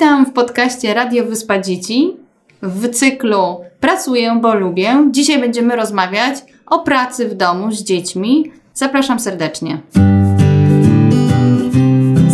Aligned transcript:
Witam 0.00 0.26
w 0.26 0.32
podcaście 0.32 0.94
Radio 0.94 1.24
Wyspa 1.24 1.58
Dzieci 1.58 2.16
w 2.62 2.88
cyklu 2.88 3.60
Pracuję, 3.80 4.38
bo 4.42 4.54
lubię. 4.54 5.08
Dzisiaj 5.10 5.40
będziemy 5.40 5.76
rozmawiać 5.76 6.36
o 6.66 6.78
pracy 6.78 7.28
w 7.28 7.34
domu 7.34 7.72
z 7.72 7.82
dziećmi. 7.82 8.50
Zapraszam 8.74 9.20
serdecznie. 9.20 9.78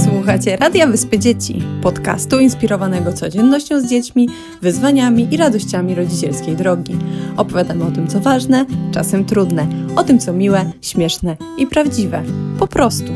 Słuchacie 0.04 0.56
Radia 0.56 0.86
Wyspy 0.86 1.18
Dzieci, 1.18 1.62
podcastu 1.82 2.38
inspirowanego 2.38 3.12
codziennością 3.12 3.80
z 3.80 3.86
dziećmi, 3.86 4.28
wyzwaniami 4.62 5.28
i 5.34 5.36
radościami 5.36 5.94
rodzicielskiej 5.94 6.56
drogi. 6.56 6.96
Opowiadamy 7.36 7.84
o 7.84 7.90
tym, 7.90 8.08
co 8.08 8.20
ważne, 8.20 8.66
czasem 8.94 9.24
trudne, 9.24 9.66
o 9.96 10.04
tym, 10.04 10.18
co 10.18 10.32
miłe, 10.32 10.70
śmieszne 10.82 11.36
i 11.58 11.66
prawdziwe. 11.66 12.22
Po 12.58 12.66
prostu. 12.66 13.12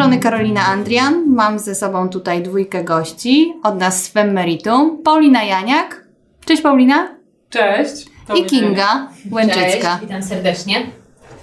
Strony 0.00 0.18
Karolina 0.18 0.66
Andrian. 0.66 1.24
Mam 1.26 1.58
ze 1.58 1.74
sobą 1.74 2.08
tutaj 2.08 2.42
dwójkę 2.42 2.84
gości. 2.84 3.54
Od 3.62 3.78
nas 3.78 4.02
z 4.02 4.14
Meritum. 4.14 5.02
Paulina 5.04 5.42
Janiak. 5.42 6.04
Cześć 6.44 6.62
Paulina. 6.62 7.08
Cześć. 7.50 8.06
I 8.34 8.44
Kinga 8.44 9.08
Łęczycka. 9.32 9.60
Cześć, 9.60 10.00
witam 10.00 10.22
serdecznie. 10.22 10.86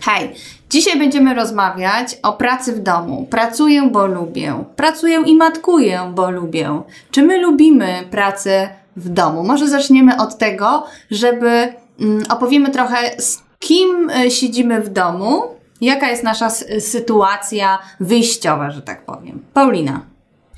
Hej, 0.01 0.31
dzisiaj 0.69 0.99
będziemy 0.99 1.33
rozmawiać 1.33 2.17
o 2.23 2.33
pracy 2.33 2.73
w 2.73 2.79
domu. 2.79 3.27
Pracuję, 3.29 3.89
bo 3.91 4.07
lubię. 4.07 4.63
Pracuję 4.75 5.23
i 5.25 5.35
matkuję, 5.35 6.11
bo 6.15 6.31
lubię. 6.31 6.81
Czy 7.11 7.23
my 7.23 7.41
lubimy 7.41 8.03
pracę 8.11 8.69
w 8.95 9.09
domu? 9.09 9.43
Może 9.43 9.67
zaczniemy 9.67 10.17
od 10.17 10.37
tego, 10.37 10.85
żeby 11.11 11.73
mm, 11.99 12.23
opowiemy 12.29 12.71
trochę 12.71 13.21
z 13.21 13.43
kim 13.59 14.09
y, 14.09 14.31
siedzimy 14.31 14.81
w 14.81 14.89
domu, 14.89 15.56
jaka 15.81 16.09
jest 16.09 16.23
nasza 16.23 16.49
sytuacja 16.79 17.79
wyjściowa, 17.99 18.71
że 18.71 18.81
tak 18.81 19.05
powiem. 19.05 19.43
Paulina. 19.53 20.01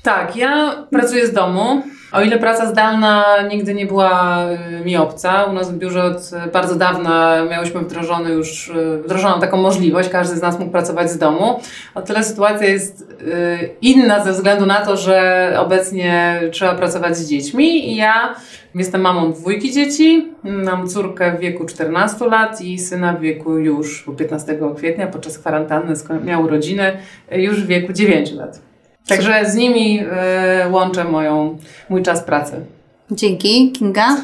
Tak, 0.02 0.36
ja 0.36 0.72
pracuję 0.90 1.26
z 1.26 1.32
domu. 1.32 1.82
O 2.12 2.22
ile 2.22 2.38
praca 2.38 2.66
zdalna 2.66 3.24
nigdy 3.50 3.74
nie 3.74 3.86
była 3.86 4.44
y, 4.80 4.84
mi 4.84 4.96
obca, 4.96 5.44
u 5.44 5.52
nas 5.52 5.72
w 5.72 5.78
biurze 5.78 6.04
od 6.04 6.30
bardzo 6.52 6.74
dawna 6.74 7.44
miałyśmy 7.50 7.80
wdrożony 7.80 8.30
już, 8.30 8.68
y, 8.68 9.02
wdrożoną 9.04 9.40
taką 9.40 9.56
możliwość, 9.56 10.08
każdy 10.08 10.36
z 10.36 10.42
nas 10.42 10.58
mógł 10.58 10.72
pracować 10.72 11.10
z 11.10 11.18
domu. 11.18 11.60
O 11.94 12.02
tyle 12.02 12.24
sytuacja 12.24 12.66
jest 12.66 13.00
y, 13.00 13.70
inna 13.82 14.24
ze 14.24 14.32
względu 14.32 14.66
na 14.66 14.80
to, 14.80 14.96
że 14.96 15.56
obecnie 15.58 16.40
trzeba 16.52 16.74
pracować 16.74 17.16
z 17.16 17.28
dziećmi 17.28 17.92
i 17.92 17.96
ja 17.96 18.34
jestem 18.74 19.00
mamą 19.00 19.32
dwójki 19.32 19.72
dzieci, 19.72 20.28
mam 20.44 20.88
córkę 20.88 21.36
w 21.36 21.40
wieku 21.40 21.64
14 21.64 22.26
lat 22.26 22.60
i 22.60 22.78
syna 22.78 23.12
w 23.12 23.20
wieku 23.20 23.58
już 23.58 24.06
15 24.18 24.58
kwietnia 24.76 25.06
podczas 25.06 25.38
kwarantanny 25.38 25.94
miał 26.24 26.42
urodziny 26.42 26.96
już 27.32 27.62
w 27.62 27.66
wieku 27.66 27.92
9 27.92 28.32
lat. 28.32 28.69
Także 29.10 29.50
z 29.50 29.54
nimi 29.54 30.00
y, 30.00 30.70
łączę 30.70 31.04
moją, 31.04 31.58
mój 31.88 32.02
czas 32.02 32.22
pracy. 32.22 32.64
Dzięki. 33.10 33.72
Kinga. 33.72 34.16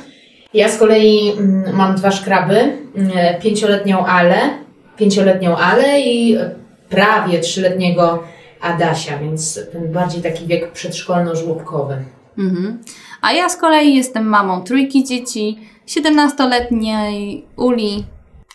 Ja 0.54 0.68
z 0.68 0.78
kolei 0.78 1.32
mm, 1.32 1.76
mam 1.76 1.96
dwa 1.96 2.10
szkraby, 2.10 2.56
mm, 2.56 3.10
pięcioletnią 3.42 4.06
Ale, 4.06 4.36
pięcioletnią 4.96 5.56
Ale 5.56 6.00
i 6.00 6.38
prawie 6.88 7.40
trzyletniego 7.40 8.22
Adasia, 8.60 9.18
więc 9.18 9.60
ten 9.72 9.92
bardziej 9.92 10.22
taki 10.22 10.46
wiek 10.46 10.72
przedszkolno-żłobkowy. 10.72 11.96
Mhm. 12.38 12.78
A 13.22 13.32
ja 13.32 13.48
z 13.48 13.56
kolei 13.56 13.94
jestem 13.94 14.26
mamą 14.26 14.64
trójki 14.64 15.04
dzieci, 15.04 15.58
17-letniej 15.88 17.44
Uli, 17.56 18.04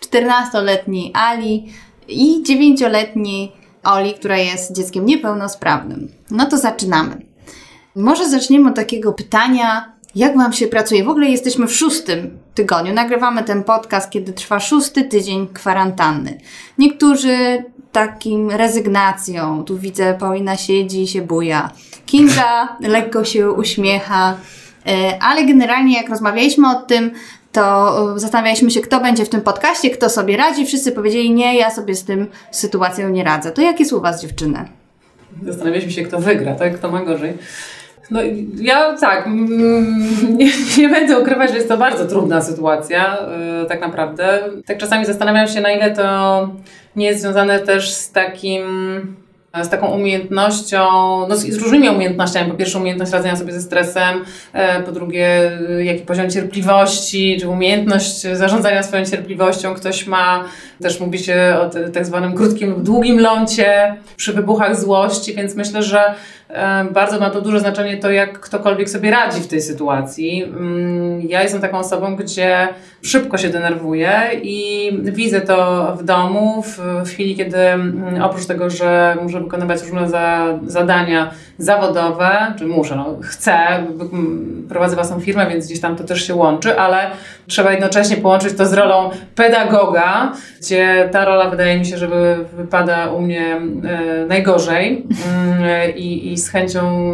14-letniej 0.06 1.12
Ali 1.14 1.66
i 2.08 2.44
9-letniej 2.44 3.52
Oli, 3.84 4.14
która 4.14 4.38
jest 4.38 4.76
dzieckiem 4.76 5.06
niepełnosprawnym. 5.06 6.12
No 6.32 6.46
to 6.46 6.58
zaczynamy. 6.58 7.26
Może 7.96 8.30
zaczniemy 8.30 8.70
od 8.70 8.76
takiego 8.76 9.14
pytania, 9.14 9.92
jak 10.16 10.38
Wam 10.38 10.54
się 10.54 10.68
pracuje? 10.68 11.04
W 11.04 11.10
ogóle 11.10 11.30
jesteśmy 11.30 11.68
w 11.68 11.76
szóstym 11.76 12.40
tygodniu. 12.56 12.94
Nagrywamy 12.94 13.44
ten 13.44 13.64
podcast, 13.64 14.10
kiedy 14.10 14.34
trwa 14.34 14.60
szósty 14.60 15.04
tydzień 15.04 15.48
kwarantanny. 15.48 16.38
Niektórzy 16.78 17.64
takim 17.92 18.52
rezygnacją, 18.52 19.64
tu 19.64 19.78
widzę 19.78 20.14
Paulina 20.20 20.58
siedzi 20.58 21.02
i 21.02 21.08
się 21.08 21.22
buja. 21.22 21.72
Kinga 22.06 22.78
lekko 22.82 23.26
się 23.26 23.52
uśmiecha, 23.52 24.38
E, 24.88 25.24
ale 25.24 25.46
generalnie 25.46 25.98
jak 25.98 26.10
rozmawialiśmy 26.10 26.70
o 26.70 26.76
tym, 26.76 27.12
to 27.52 28.16
e, 28.16 28.20
zastanawialiśmy 28.20 28.72
się, 28.72 28.82
kto 28.82 29.00
będzie 29.00 29.26
w 29.26 29.30
tym 29.30 29.42
podcaście, 29.42 29.90
kto 29.90 30.10
sobie 30.10 30.38
radzi. 30.38 30.66
Wszyscy 30.66 30.92
powiedzieli, 30.92 31.32
nie, 31.32 31.58
ja 31.58 31.72
sobie 31.72 31.96
z 31.96 32.04
tym 32.04 32.28
sytuacją 32.52 33.10
nie 33.10 33.24
radzę. 33.24 33.52
To 33.52 33.62
jak 33.62 33.80
jest 33.80 33.94
u 33.94 34.02
Was, 34.02 34.22
dziewczyny? 34.22 34.66
Zastanawialiśmy 35.46 35.92
się, 35.92 36.04
kto 36.04 36.20
wygra, 36.20 36.56
tak? 36.56 36.76
Kto 36.76 36.92
ma 36.92 37.02
gorzej. 37.02 37.34
No 38.12 38.20
ja 38.56 38.98
tak, 38.98 39.28
mm, 39.28 40.08
nie, 40.38 40.52
nie 40.78 40.90
będę 40.90 41.20
ukrywać, 41.20 41.50
że 41.50 41.56
jest 41.56 41.70
to 41.70 41.78
bardzo 41.78 42.06
trudna 42.06 42.42
sytuacja, 42.42 43.18
y, 43.64 43.66
tak 43.66 43.82
naprawdę. 43.82 44.40
Tak 44.66 44.78
czasami 44.78 45.06
zastanawiam 45.06 45.48
się, 45.48 45.62
na 45.62 45.72
ile 45.72 45.92
to 45.92 46.50
nie 46.96 47.06
jest 47.06 47.22
związane 47.22 47.60
też 47.60 47.94
z 47.94 48.12
takim 48.12 49.16
z 49.64 49.70
taką 49.70 49.88
umiejętnością, 49.88 50.88
no 51.30 51.36
z, 51.36 51.48
z 51.48 51.58
różnymi 51.58 51.90
umiejętnościami. 51.90 52.52
Po 52.52 52.58
pierwsze 52.58 52.80
umiejętność 52.80 53.12
radzenia 53.12 53.36
sobie 53.36 53.54
ze 53.54 53.62
stresem, 53.62 54.24
e, 54.54 54.84
po 54.84 54.92
drugie 54.92 55.52
y, 55.80 55.84
jaki 55.84 56.02
poziom 56.02 56.30
cierpliwości, 56.30 57.38
czy 57.40 57.50
umiejętność 57.50 58.22
zarządzania 58.34 58.84
swoją 58.84 59.06
cierpliwością. 59.06 59.74
Ktoś 59.74 60.08
ma, 60.08 60.44
też 60.82 61.00
mówi 61.00 61.20
się 61.20 61.56
o 61.62 61.90
tak 61.90 62.06
zwanym 62.06 62.34
krótkim 62.34 62.84
długim 62.84 63.20
lącie 63.20 63.96
przy 64.18 64.34
wybuchach 64.34 64.80
złości, 64.80 65.36
więc 65.36 65.56
myślę, 65.56 65.84
że 65.84 66.02
e, 66.50 66.86
bardzo 66.92 67.20
ma 67.20 67.30
to 67.30 67.42
duże 67.42 67.60
znaczenie 67.60 67.98
to, 67.98 68.12
jak 68.12 68.40
ktokolwiek 68.40 68.90
sobie 68.90 69.12
radzi 69.12 69.42
w 69.42 69.48
tej 69.48 69.62
sytuacji. 69.62 70.44
Mm, 70.44 71.22
Ja 71.22 71.44
jestem 71.44 71.62
taką 71.62 71.80
osobą, 71.80 72.16
gdzie 72.16 72.68
szybko 73.02 73.38
się 73.38 73.50
denerwuję 73.50 74.22
i 74.44 74.90
widzę 75.02 75.42
to 75.42 75.88
w 76.00 76.04
domu, 76.04 76.62
w, 76.62 76.80
w 77.06 77.10
chwili, 77.10 77.36
kiedy 77.36 77.58
mm, 77.58 78.22
oprócz 78.24 78.46
tego, 78.46 78.70
że 78.70 79.18
muszę 79.22 79.41
wykonywać 79.44 79.82
różne 79.84 80.10
za, 80.10 80.46
zadania 80.66 81.32
zawodowe, 81.58 82.54
czy 82.58 82.66
muszę, 82.66 82.96
no, 82.96 83.16
chcę, 83.24 83.58
prowadzę 84.70 84.96
własną 84.96 85.20
firmę, 85.20 85.48
więc 85.50 85.66
gdzieś 85.66 85.80
tam 85.80 85.96
to 85.96 86.04
też 86.04 86.28
się 86.28 86.36
łączy, 86.36 86.80
ale 86.80 86.98
trzeba 87.48 87.72
jednocześnie 87.72 88.18
połączyć 88.18 88.58
to 88.58 88.66
z 88.66 88.74
rolą 88.74 89.10
pedagoga, 89.36 90.32
gdzie 90.62 91.10
ta 91.12 91.26
rola 91.26 91.50
wydaje 91.50 91.80
mi 91.80 91.86
się, 91.86 91.98
że 91.98 92.08
wy- 92.08 92.46
wypada 92.58 93.08
u 93.12 93.22
mnie 93.22 93.56
e, 93.56 94.26
najgorzej 94.28 94.82
Mm, 94.82 95.96
i, 95.96 96.34
i 96.34 96.38
z 96.38 96.50
chęcią, 96.50 97.14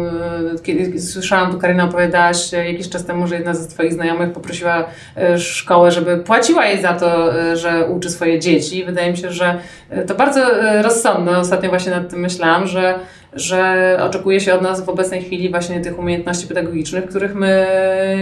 e, 0.54 0.58
kiedy 0.62 1.00
słyszałam, 1.00 1.52
tu 1.52 1.58
Karina 1.58 1.84
opowiadałaś 1.84 2.54
e, 2.54 2.72
jakiś 2.72 2.88
czas 2.88 3.04
temu, 3.04 3.26
że 3.26 3.34
jedna 3.34 3.54
ze 3.54 3.68
Twoich 3.68 3.92
znajomych 3.92 4.32
poprosiła 4.32 4.84
e, 5.16 5.38
szkołę, 5.38 5.90
żeby 5.90 6.16
płaciła 6.16 6.66
jej 6.66 6.82
za 6.82 6.92
to, 6.92 7.40
e, 7.42 7.56
że 7.56 7.86
uczy 7.86 8.10
swoje 8.10 8.38
dzieci. 8.40 8.84
Wydaje 8.84 9.10
mi 9.10 9.16
się, 9.16 9.32
że 9.32 9.58
e, 9.90 10.04
to 10.04 10.14
bardzo 10.14 10.40
e, 10.62 10.82
rozsądne. 10.82 11.38
Ostatnio 11.38 11.68
właśnie 11.70 11.90
nad 11.92 12.10
tym 12.10 12.17
myślałam, 12.18 12.66
że 12.66 12.98
że 13.32 13.98
oczekuje 14.02 14.40
się 14.40 14.54
od 14.54 14.62
nas 14.62 14.84
w 14.84 14.88
obecnej 14.88 15.22
chwili 15.22 15.50
właśnie 15.50 15.80
tych 15.80 15.98
umiejętności 15.98 16.46
pedagogicznych, 16.46 17.06
których 17.06 17.34
my 17.34 17.66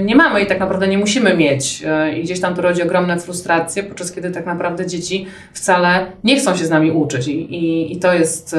nie 0.04 0.16
mamy 0.16 0.40
i 0.42 0.46
tak 0.46 0.60
naprawdę 0.60 0.88
nie 0.88 0.98
musimy 0.98 1.36
mieć. 1.36 1.82
E, 1.86 2.18
I 2.18 2.22
gdzieś 2.22 2.40
tam 2.40 2.54
to 2.54 2.62
rodzi 2.62 2.82
ogromne 2.82 3.18
frustracje, 3.18 3.82
podczas 3.82 4.12
kiedy 4.12 4.30
tak 4.30 4.46
naprawdę 4.46 4.86
dzieci 4.86 5.26
wcale 5.52 6.06
nie 6.24 6.36
chcą 6.36 6.56
się 6.56 6.64
z 6.64 6.70
nami 6.70 6.90
uczyć. 6.90 7.28
I, 7.28 7.54
i, 7.54 7.92
i 7.92 7.96
to 7.98 8.14
jest, 8.14 8.56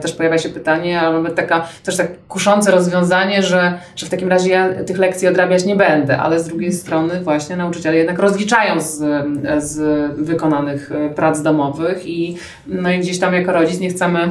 też 0.00 0.12
pojawia 0.12 0.38
się 0.38 0.48
pytanie, 0.48 1.00
ale 1.00 1.16
nawet 1.16 1.34
taka, 1.34 1.66
też 1.84 1.96
tak 1.96 2.08
kuszące 2.28 2.70
rozwiązanie, 2.70 3.42
że, 3.42 3.78
że 3.96 4.06
w 4.06 4.10
takim 4.10 4.28
razie 4.28 4.50
ja 4.50 4.84
tych 4.84 4.98
lekcji 4.98 5.28
odrabiać 5.28 5.64
nie 5.64 5.76
będę, 5.76 6.18
ale 6.18 6.40
z 6.40 6.48
drugiej 6.48 6.72
strony 6.72 7.20
właśnie 7.20 7.56
nauczyciele 7.56 7.96
jednak 7.96 8.18
rozliczają 8.18 8.80
z, 8.80 8.98
z 9.64 9.78
wykonanych 10.16 10.92
e, 10.92 11.10
prac 11.14 11.42
domowych 11.42 12.06
i, 12.06 12.36
no 12.66 12.90
i 12.90 12.98
gdzieś 12.98 13.18
tam 13.18 13.34
jako 13.34 13.52
rodzic 13.52 13.80
nie 13.80 13.90
chcemy 13.90 14.28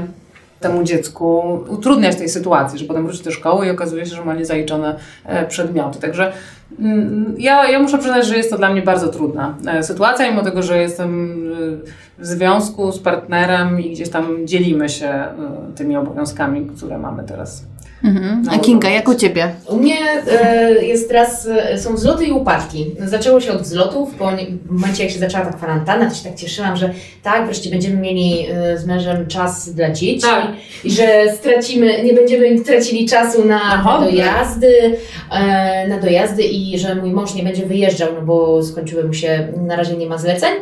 temu 0.59 0.83
dziecku 0.83 1.59
utrudniać 1.67 2.15
tej 2.15 2.29
sytuacji, 2.29 2.79
że 2.79 2.85
potem 2.85 3.07
wróci 3.07 3.23
do 3.23 3.31
szkoły 3.31 3.67
i 3.67 3.69
okazuje 3.69 4.05
się, 4.05 4.15
że 4.15 4.25
ma 4.25 4.33
niezaliczone 4.33 4.95
e, 5.25 5.45
przedmioty. 5.45 5.99
Także 5.99 6.31
mm, 6.79 7.35
ja, 7.37 7.69
ja 7.69 7.79
muszę 7.79 7.97
przyznać, 7.97 8.27
że 8.27 8.37
jest 8.37 8.49
to 8.49 8.57
dla 8.57 8.69
mnie 8.69 8.81
bardzo 8.81 9.07
trudna 9.07 9.55
e, 9.67 9.83
sytuacja, 9.83 10.29
mimo 10.29 10.43
tego, 10.43 10.63
że 10.63 10.77
jestem 10.77 11.37
e, 11.85 11.89
w 12.19 12.25
związku 12.25 12.91
z 12.91 12.99
partnerem 12.99 13.81
i 13.81 13.91
gdzieś 13.91 14.09
tam 14.09 14.47
dzielimy 14.47 14.89
się 14.89 15.07
e, 15.07 15.33
tymi 15.75 15.97
obowiązkami, 15.97 16.65
które 16.77 16.97
mamy 16.97 17.23
teraz 17.23 17.63
Mhm. 18.03 18.43
A 18.51 18.59
Kinga, 18.59 18.89
jak 18.89 19.07
u 19.07 19.15
Ciebie? 19.15 19.51
U 19.69 19.77
mnie 19.77 19.95
e, 20.41 20.73
jest 20.85 21.07
teraz, 21.09 21.47
e, 21.47 21.77
są 21.77 21.95
wzloty 21.95 22.25
i 22.25 22.31
upadki. 22.31 22.85
Zaczęło 23.05 23.39
się 23.41 23.51
od 23.51 23.61
wzlotów, 23.61 24.17
bo 24.19 24.31
nie- 24.31 24.45
w 24.65 24.71
momencie 24.71 25.03
jak 25.03 25.11
się 25.11 25.19
zaczęła 25.19 25.45
ta 25.45 25.51
kwarantanna, 25.53 26.09
to 26.09 26.15
się 26.15 26.23
tak 26.23 26.35
cieszyłam, 26.35 26.77
że 26.77 26.89
tak, 27.23 27.45
wreszcie 27.45 27.69
będziemy 27.69 27.95
mieli 27.97 28.45
e, 28.51 28.77
z 28.77 28.85
mężem 28.85 29.27
czas 29.27 29.73
dla 29.73 29.91
dzieci 29.91 30.21
Tak. 30.21 30.47
i 30.83 30.91
że 30.91 31.07
stracimy, 31.35 32.03
nie 32.03 32.13
będziemy 32.13 32.59
tracili 32.61 33.05
czasu 33.05 33.45
na, 33.45 33.83
dojazdy, 34.01 34.97
e, 35.31 35.87
na 35.87 35.97
dojazdy 35.99 36.43
i 36.43 36.79
że 36.79 36.95
mój 36.95 37.11
mąż 37.11 37.33
nie 37.35 37.43
będzie 37.43 37.65
wyjeżdżał, 37.65 38.09
no 38.15 38.21
bo 38.21 38.63
skończyły 38.63 39.03
mu 39.03 39.13
się, 39.13 39.47
na 39.67 39.75
razie 39.75 39.97
nie 39.97 40.07
ma 40.07 40.17
zleceń. 40.17 40.53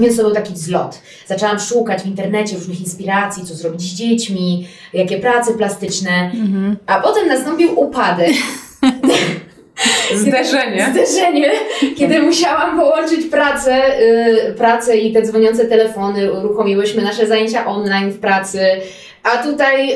Więc 0.00 0.16
to 0.16 0.22
był 0.22 0.32
taki 0.34 0.52
wzlot. 0.54 0.98
Zaczęłam 1.26 1.60
szukać 1.60 2.02
w 2.02 2.06
internecie 2.06 2.56
różnych 2.56 2.80
inspiracji, 2.80 3.46
co 3.46 3.54
zrobić 3.54 3.80
z 3.82 3.94
dziećmi, 3.94 4.68
jakie 4.92 5.18
prace 5.18 5.54
plastyczne, 5.54 6.30
Mhm. 6.34 6.76
a 6.86 7.00
potem 7.00 7.28
nastąpił 7.28 7.80
upadek. 7.80 8.32
Zderzenie. 10.14 10.86
Zderzenie, 10.92 11.50
kiedy 11.96 12.22
musiałam 12.22 12.80
połączyć 12.80 13.26
pracę, 13.26 14.00
y, 14.48 14.54
pracę 14.56 14.96
i 14.96 15.12
te 15.12 15.22
dzwoniące 15.22 15.64
telefony, 15.64 16.32
uruchomiłyśmy 16.32 17.02
nasze 17.02 17.26
zajęcia 17.26 17.66
online 17.66 18.10
w 18.10 18.18
pracy, 18.18 18.60
a 19.22 19.42
tutaj 19.42 19.92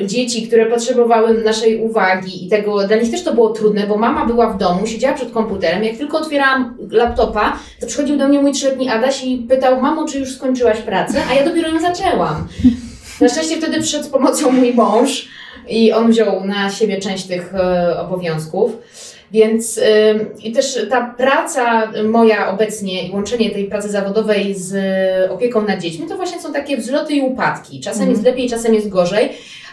y, 0.00 0.06
dzieci, 0.06 0.46
które 0.46 0.66
potrzebowały 0.66 1.44
naszej 1.44 1.80
uwagi 1.80 2.46
i 2.46 2.48
tego, 2.48 2.86
dla 2.86 2.96
nich 2.96 3.10
też 3.10 3.24
to 3.24 3.34
było 3.34 3.50
trudne, 3.50 3.86
bo 3.86 3.96
mama 3.96 4.26
była 4.26 4.50
w 4.50 4.58
domu, 4.58 4.86
siedziała 4.86 5.14
przed 5.14 5.32
komputerem, 5.32 5.84
jak 5.84 5.96
tylko 5.96 6.18
otwierałam 6.18 6.76
laptopa, 6.90 7.58
to 7.80 7.86
przychodził 7.86 8.16
do 8.16 8.28
mnie 8.28 8.38
mój 8.38 8.52
trzyletni 8.52 8.88
Adaś 8.88 9.24
i 9.24 9.36
pytał, 9.38 9.80
mamo, 9.80 10.08
czy 10.08 10.18
już 10.18 10.34
skończyłaś 10.34 10.78
pracę? 10.78 11.22
A 11.30 11.34
ja 11.34 11.44
dopiero 11.44 11.68
ją 11.68 11.80
zaczęłam. 11.80 12.48
Na 13.20 13.28
szczęście 13.28 13.56
wtedy 13.56 13.80
przyszedł 13.80 14.04
z 14.04 14.08
pomocą 14.08 14.52
mój 14.52 14.74
mąż 14.74 15.28
i 15.68 15.92
on 15.92 16.10
wziął 16.10 16.44
na 16.44 16.70
siebie 16.70 17.00
część 17.00 17.26
tych 17.26 17.54
e, 17.54 18.00
obowiązków. 18.00 18.72
Więc 19.32 19.80
i 20.42 20.52
też 20.52 20.86
ta 20.90 21.14
praca 21.18 21.92
moja 22.04 22.50
obecnie 22.50 23.08
i 23.08 23.12
łączenie 23.12 23.50
tej 23.50 23.64
pracy 23.64 23.88
zawodowej 23.88 24.54
z 24.54 24.74
opieką 25.30 25.62
nad 25.62 25.80
dziećmi, 25.80 26.06
to 26.08 26.16
właśnie 26.16 26.40
są 26.40 26.52
takie 26.52 26.76
wzloty 26.76 27.14
i 27.14 27.20
upadki. 27.20 27.80
Czasem 27.80 28.02
Mhm. 28.02 28.10
jest 28.10 28.24
lepiej, 28.24 28.50
czasem 28.50 28.74
jest 28.74 28.88
gorzej. 28.88 29.28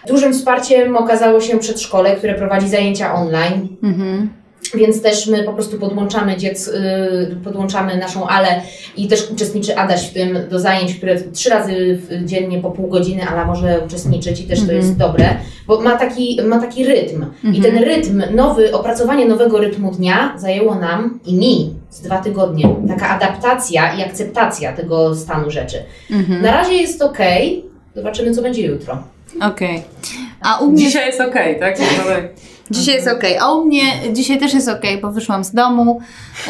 Dużym 0.07 0.33
wsparciem 0.33 0.97
okazało 0.97 1.41
się 1.41 1.59
przedszkole, 1.59 2.15
które 2.15 2.33
prowadzi 2.35 2.69
zajęcia 2.69 3.13
online. 3.13 3.67
Mhm. 3.83 4.29
Więc 4.75 5.01
też 5.01 5.27
my 5.27 5.43
po 5.43 5.53
prostu 5.53 5.79
podłączamy 5.79 6.37
dziec, 6.37 6.67
y, 6.67 7.35
podłączamy 7.43 7.97
naszą 7.97 8.27
Alę 8.27 8.61
i 8.97 9.07
też 9.07 9.31
uczestniczy 9.31 9.77
Adaś 9.77 10.09
w 10.09 10.13
tym 10.13 10.37
do 10.49 10.59
zajęć, 10.59 10.95
które 10.95 11.21
trzy 11.21 11.49
razy 11.49 11.99
dziennie 12.25 12.59
po 12.59 12.71
pół 12.71 12.87
godziny 12.87 13.27
Ala 13.27 13.45
może 13.45 13.81
uczestniczyć 13.85 14.39
i 14.41 14.43
też 14.43 14.57
to 14.59 14.63
Mhm. 14.63 14.79
jest 14.79 14.97
dobre, 14.97 15.29
bo 15.67 15.81
ma 15.81 15.95
taki, 15.97 16.39
ma 16.47 16.59
taki 16.61 16.85
rytm. 16.85 17.25
I 17.43 17.47
Mhm. 17.47 17.63
ten 17.63 17.83
rytm, 17.83 18.23
nowy, 18.35 18.73
opracowanie 18.75 19.25
nowego 19.25 19.57
rytmu 19.59 19.91
dnia 19.91 20.33
zajęło 20.37 20.75
nam 20.75 21.19
i 21.25 21.33
mi 21.33 21.73
z 21.89 22.01
dwa 22.01 22.17
tygodnie. 22.21 22.75
Taka 22.87 23.09
adaptacja 23.09 23.93
i 23.95 24.03
akceptacja 24.03 24.73
tego 24.73 25.15
stanu 25.15 25.51
rzeczy. 25.51 25.77
Mhm. 26.11 26.41
Na 26.41 26.51
razie 26.51 26.73
jest 26.73 27.01
ok, 27.01 27.17
zobaczymy 27.95 28.31
co 28.35 28.41
będzie 28.41 28.61
jutro. 28.67 29.03
Okej. 29.41 29.83
A 30.41 30.57
u 30.59 30.71
mnie 30.71 30.77
Dzisiaj 30.83 31.05
jest 31.07 31.21
okej, 31.21 31.59
tak? 31.59 31.77
Dzisiaj 32.71 32.95
jest 32.95 33.07
okej, 33.07 33.37
a 33.37 33.51
u 33.51 33.65
mnie 33.65 33.83
dzisiaj 34.13 34.39
też 34.39 34.53
jest 34.53 34.69
okej, 34.69 35.01
bo 35.01 35.11
wyszłam 35.11 35.43
z 35.43 35.51
domu. 35.51 36.01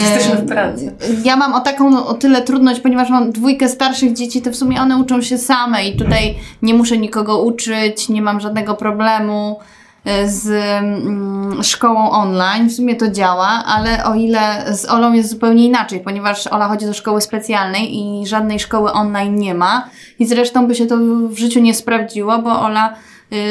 Jesteśmy 0.02 0.36
w 0.36 0.48
pracy. 0.48 0.96
Ja 1.24 1.36
mam 1.36 1.54
o 1.54 1.60
taką 1.60 2.06
o 2.06 2.14
tyle 2.14 2.42
trudność, 2.42 2.80
ponieważ 2.80 3.10
mam 3.10 3.32
dwójkę 3.32 3.70
starszych 3.70 4.14
dzieci, 4.14 4.42
to 4.42 4.52
w 4.52 4.56
sumie 4.56 4.82
one 4.82 4.98
uczą 4.98 5.22
się 5.22 5.38
same 5.38 5.86
i 5.86 5.98
tutaj 5.98 6.36
nie 6.62 6.74
muszę 6.74 6.98
nikogo 6.98 7.42
uczyć, 7.42 8.10
nie 8.10 8.22
mam 8.22 8.40
żadnego 8.40 8.76
problemu 8.76 9.60
e, 10.06 10.30
z 10.30 10.48
mm, 10.50 11.64
szkołą 11.64 12.12
online. 12.12 12.70
W 12.70 12.74
sumie 12.74 12.96
to 12.96 13.12
działa, 13.12 13.64
ale 13.66 14.06
o 14.06 14.16
ile 14.16 14.66
z 14.76 14.90
Olą 14.90 15.14
jest 15.14 15.30
zupełnie 15.30 15.66
inaczej, 15.66 16.00
ponieważ 16.00 16.48
Ola 16.48 16.68
chodzi 16.68 16.86
do 16.86 16.94
szkoły 16.94 17.22
specjalnej 17.22 17.98
i 17.98 18.28
żadnej 18.28 18.60
szkoły 18.60 18.92
online 18.92 19.36
nie 19.36 19.54
ma 19.54 19.90
i 20.20 20.26
zresztą 20.26 20.68
by 20.68 20.76
się 20.76 20.86
to 20.86 20.98
w 21.30 21.38
życiu 21.38 21.60
nie 21.60 21.74
sprawdziło, 21.74 22.40
bo 22.40 22.62
Ola 22.62 22.96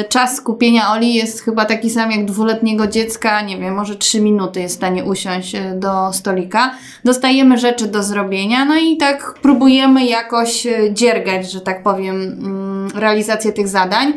czas 0.09 0.35
skupienia 0.35 0.91
Oli 0.91 1.13
jest 1.13 1.41
chyba 1.41 1.65
taki 1.65 1.89
sam 1.89 2.11
jak 2.11 2.25
dwuletniego 2.25 2.87
dziecka, 2.87 3.41
nie 3.41 3.57
wiem, 3.57 3.75
może 3.75 3.95
trzy 3.95 4.21
minuty 4.21 4.61
jest 4.61 4.75
w 4.75 4.77
stanie 4.77 5.03
usiąść 5.03 5.55
y, 5.55 5.59
do 5.75 6.13
stolika. 6.13 6.75
Dostajemy 7.05 7.57
rzeczy 7.57 7.87
do 7.87 8.03
zrobienia, 8.03 8.65
no 8.65 8.75
i 8.75 8.97
tak 8.97 9.35
próbujemy 9.41 10.05
jakoś 10.05 10.65
y, 10.65 10.89
dziergać, 10.93 11.51
że 11.51 11.61
tak 11.61 11.83
powiem, 11.83 12.15
mm, 12.15 12.91
realizację 12.95 13.53
tych 13.53 13.67
zadań. 13.67 14.13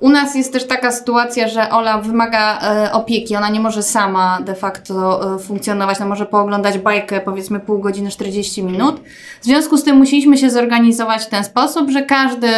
U 0.00 0.08
nas 0.08 0.34
jest 0.34 0.52
też 0.52 0.66
taka 0.66 0.92
sytuacja, 0.92 1.48
że 1.48 1.70
Ola 1.70 1.98
wymaga 1.98 2.60
e, 2.60 2.92
opieki, 2.92 3.36
ona 3.36 3.48
nie 3.48 3.60
może 3.60 3.82
sama 3.82 4.40
de 4.40 4.54
facto 4.54 5.34
e, 5.34 5.38
funkcjonować, 5.38 5.98
no 6.00 6.06
może 6.06 6.26
pooglądać 6.26 6.78
bajkę 6.78 7.20
powiedzmy 7.20 7.60
pół 7.60 7.78
godziny, 7.78 8.10
40 8.10 8.62
minut. 8.62 9.00
W 9.40 9.44
związku 9.44 9.76
z 9.76 9.84
tym 9.84 9.96
musieliśmy 9.96 10.38
się 10.38 10.50
zorganizować 10.50 11.22
w 11.22 11.28
ten 11.28 11.44
sposób, 11.44 11.90
że 11.90 12.02
każdy, 12.02 12.48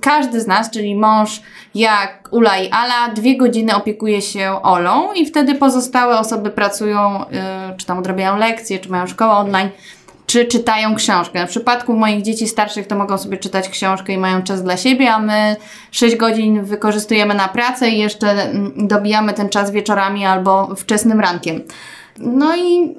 każdy 0.00 0.40
z 0.40 0.46
nas, 0.46 0.70
czyli 0.70 0.96
mąż, 0.96 1.42
ja, 1.74 2.08
Ula 2.30 2.58
i 2.58 2.70
Ala, 2.70 3.14
dwie 3.14 3.36
godziny 3.36 3.76
opiekuje 3.76 4.22
się 4.22 4.62
Olą 4.62 5.12
i 5.12 5.26
wtedy 5.26 5.54
pozostałe 5.54 6.18
osoby 6.18 6.50
pracują, 6.50 7.26
e, 7.26 7.74
czy 7.76 7.86
tam 7.86 7.98
odrabiają 7.98 8.36
lekcje, 8.36 8.78
czy 8.78 8.90
mają 8.90 9.06
szkołę 9.06 9.32
online, 9.32 9.68
czy 10.34 10.44
czytają 10.44 10.94
książkę. 10.94 11.46
W 11.46 11.50
przypadku 11.50 11.92
moich 11.92 12.22
dzieci 12.22 12.48
starszych 12.48 12.86
to 12.86 12.96
mogą 12.96 13.18
sobie 13.18 13.36
czytać 13.36 13.68
książkę 13.68 14.12
i 14.12 14.18
mają 14.18 14.42
czas 14.42 14.62
dla 14.62 14.76
siebie, 14.76 15.12
a 15.12 15.18
my 15.18 15.56
6 15.90 16.16
godzin 16.16 16.64
wykorzystujemy 16.64 17.34
na 17.34 17.48
pracę 17.48 17.90
i 17.90 17.98
jeszcze 17.98 18.30
mm, 18.30 18.72
dobijamy 18.76 19.32
ten 19.32 19.48
czas 19.48 19.70
wieczorami 19.70 20.26
albo 20.26 20.74
wczesnym 20.76 21.20
rankiem. 21.20 21.60
No 22.18 22.56
i 22.56 22.94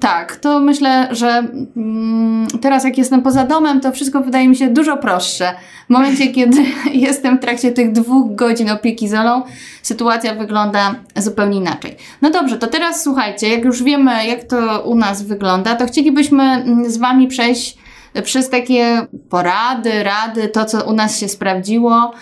tak, 0.00 0.36
to 0.36 0.60
myślę, 0.60 1.08
że 1.10 1.28
mm, 1.76 2.46
teraz 2.60 2.84
jak 2.84 2.98
jestem 2.98 3.22
poza 3.22 3.44
domem, 3.44 3.80
to 3.80 3.92
wszystko 3.92 4.20
wydaje 4.20 4.48
mi 4.48 4.56
się 4.56 4.68
dużo 4.68 4.96
prostsze. 4.96 5.52
W 5.86 5.90
momencie, 5.90 6.28
kiedy 6.28 6.64
jestem 6.92 7.38
w 7.38 7.40
trakcie 7.40 7.72
tych 7.72 7.92
dwóch 7.92 8.34
godzin 8.34 8.70
opieki 8.70 9.08
z 9.08 9.14
Olą, 9.14 9.42
sytuacja 9.82 10.34
wygląda 10.34 10.94
zupełnie 11.16 11.58
inaczej. 11.58 11.96
No 12.22 12.30
dobrze, 12.30 12.58
to 12.58 12.66
teraz 12.66 13.02
słuchajcie, 13.02 13.48
jak 13.48 13.64
już 13.64 13.82
wiemy, 13.82 14.26
jak 14.26 14.44
to 14.44 14.80
u 14.80 14.94
nas 14.94 15.22
wygląda, 15.22 15.74
to 15.74 15.86
chcielibyśmy 15.86 16.42
mm, 16.42 16.90
z 16.90 16.96
Wami 16.96 17.28
przejść 17.28 17.79
przez 18.24 18.50
takie 18.50 19.06
porady, 19.28 20.02
rady, 20.02 20.48
to 20.48 20.64
co 20.64 20.84
u 20.84 20.92
nas 20.92 21.18
się 21.18 21.28
sprawdziło, 21.28 22.12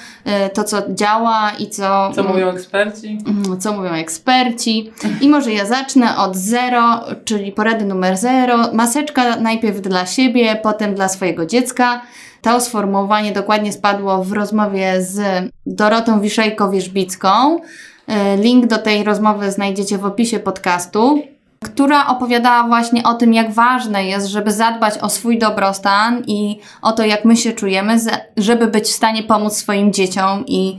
y, 0.47 0.51
to 0.51 0.65
co 0.65 0.83
działa 0.89 1.53
i 1.59 1.69
co, 1.69 2.11
Co 2.15 2.23
mówią 2.23 2.49
eksperci? 2.49 3.19
Mm, 3.27 3.61
co 3.61 3.73
mówią 3.73 3.91
eksperci. 3.91 4.93
I 5.21 5.29
może 5.29 5.53
ja 5.53 5.67
zacznę 5.67 6.17
od 6.17 6.37
zero, 6.37 7.01
czyli 7.25 7.53
porady 7.53 7.85
numer 7.85 8.17
zero. 8.17 8.73
Maseczka 8.73 9.37
najpierw 9.37 9.81
dla 9.81 10.07
siebie, 10.07 10.57
potem 10.63 10.95
dla 10.95 11.09
swojego 11.09 11.47
dziecka. 11.47 12.03
To 12.43 12.61
sformułowanie 12.61 13.33
dokładnie 13.33 13.73
spadło 13.73 14.25
w 14.25 14.33
rozmowie 14.33 15.03
z 15.03 15.21
Dorotą 15.67 16.21
Wiszejko-Wierzbicką. 16.21 17.59
E, 18.07 18.37
Link 18.37 18.67
do 18.67 18.79
tej 18.79 19.05
rozmowy 19.05 19.53
znajdziecie 19.53 19.99
w 19.99 20.05
opisie 20.05 20.41
podcastu 20.41 21.23
która 21.61 22.07
opowiadała 22.07 22.69
właśnie 22.69 23.03
o 23.03 23.15
tym, 23.15 23.35
jak 23.35 23.53
ważne 23.53 24.07
jest, 24.07 24.27
żeby 24.27 24.53
zadbać 24.53 24.99
o 24.99 25.09
swój 25.09 25.39
dobrostan 25.39 26.23
i 26.27 26.59
o 26.83 26.93
to, 26.93 27.05
jak 27.05 27.25
my 27.25 27.37
się 27.37 27.53
czujemy, 27.53 27.97
żeby 28.37 28.67
być 28.67 28.85
w 28.85 28.93
stanie 28.93 29.23
pomóc 29.23 29.57
swoim 29.57 29.93
dzieciom 29.93 30.45
i 30.47 30.79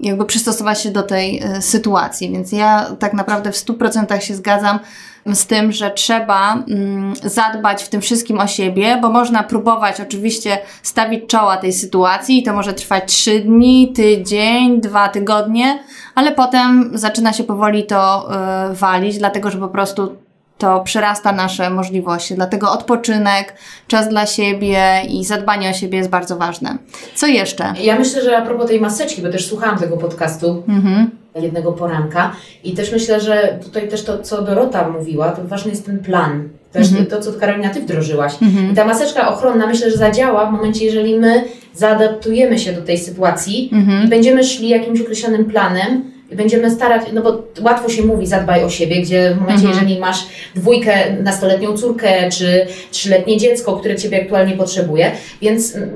jakby 0.00 0.24
przystosować 0.24 0.82
się 0.82 0.90
do 0.90 1.02
tej 1.02 1.40
e, 1.42 1.62
sytuacji. 1.62 2.30
Więc 2.30 2.52
ja 2.52 2.86
tak 2.98 3.14
naprawdę 3.14 3.52
w 3.52 3.56
100% 3.56 4.20
się 4.20 4.34
zgadzam 4.34 4.78
z 5.26 5.46
tym, 5.46 5.72
że 5.72 5.90
trzeba 5.90 6.54
mm, 6.54 7.14
zadbać 7.22 7.82
w 7.82 7.88
tym 7.88 8.00
wszystkim 8.00 8.40
o 8.40 8.46
siebie, 8.46 8.98
bo 9.02 9.10
można 9.10 9.42
próbować 9.42 10.00
oczywiście 10.00 10.58
stawić 10.82 11.26
czoła 11.26 11.56
tej 11.56 11.72
sytuacji 11.72 12.38
i 12.38 12.42
to 12.42 12.52
może 12.52 12.72
trwać 12.72 13.12
3 13.12 13.40
dni, 13.40 13.92
tydzień, 13.92 14.80
dwa 14.80 15.08
tygodnie, 15.08 15.78
ale 16.14 16.32
potem 16.32 16.90
zaczyna 16.94 17.32
się 17.32 17.44
powoli 17.44 17.86
to 17.86 18.28
y, 18.70 18.74
walić, 18.74 19.18
dlatego 19.18 19.50
że 19.50 19.58
po 19.58 19.68
prostu 19.68 20.16
to 20.58 20.80
przerasta 20.80 21.32
nasze 21.32 21.70
możliwości. 21.70 22.34
Dlatego 22.34 22.72
odpoczynek, 22.72 23.54
czas 23.86 24.08
dla 24.08 24.26
siebie 24.26 25.02
i 25.08 25.24
zadbanie 25.24 25.70
o 25.70 25.72
siebie 25.72 25.98
jest 25.98 26.10
bardzo 26.10 26.36
ważne. 26.36 26.78
Co 27.14 27.26
jeszcze? 27.26 27.74
Ja 27.82 27.98
myślę, 27.98 28.22
że 28.24 28.36
a 28.36 28.42
propos 28.42 28.66
tej 28.66 28.80
maseczki, 28.80 29.22
bo 29.22 29.28
też 29.28 29.46
słuchałam 29.48 29.78
tego 29.78 29.96
podcastu, 29.96 30.62
Mhm. 30.68 31.10
jednego 31.34 31.72
poranka. 31.72 32.32
I 32.64 32.72
też 32.72 32.92
myślę, 32.92 33.20
że 33.20 33.58
tutaj 33.64 33.88
też 33.88 34.04
to, 34.04 34.18
co 34.18 34.42
Dorota 34.42 34.88
mówiła, 34.88 35.32
to 35.32 35.44
ważny 35.44 35.70
jest 35.70 35.86
ten 35.86 35.98
plan. 35.98 36.48
Też 36.72 36.88
Mhm. 36.88 37.06
to, 37.06 37.20
co 37.20 37.32
Karolina, 37.32 37.68
Ty 37.68 37.80
wdrożyłaś. 37.80 38.32
Mhm. 38.42 38.72
I 38.72 38.74
ta 38.74 38.84
maseczka 38.84 39.28
ochronna 39.34 39.66
myślę, 39.66 39.90
że 39.90 39.96
zadziała 39.96 40.46
w 40.46 40.52
momencie, 40.52 40.84
jeżeli 40.84 41.18
my 41.18 41.44
zaadaptujemy 41.74 42.58
się 42.58 42.72
do 42.72 42.82
tej 42.82 42.98
sytuacji 42.98 43.74
i 43.74 43.76
Mhm. 43.76 44.08
będziemy 44.08 44.44
szli 44.44 44.68
jakimś 44.68 45.00
określonym 45.00 45.44
planem 45.44 46.04
będziemy 46.32 46.70
starać, 46.70 47.02
no 47.12 47.22
bo 47.22 47.42
łatwo 47.62 47.88
się 47.88 48.02
mówi 48.02 48.26
zadbaj 48.26 48.64
o 48.64 48.70
siebie, 48.70 49.02
gdzie 49.02 49.30
w 49.34 49.40
momencie, 49.40 49.66
Mhm. 49.66 49.74
jeżeli 49.74 50.00
masz 50.00 50.18
dwójkę, 50.54 50.92
nastoletnią 51.22 51.76
córkę 51.76 52.30
czy 52.30 52.66
trzyletnie 52.90 53.36
dziecko, 53.36 53.76
które 53.76 53.96
Ciebie 53.96 54.22
aktualnie 54.22 54.56
potrzebuje, 54.56 55.10
więc 55.42 55.76
mm, 55.76 55.88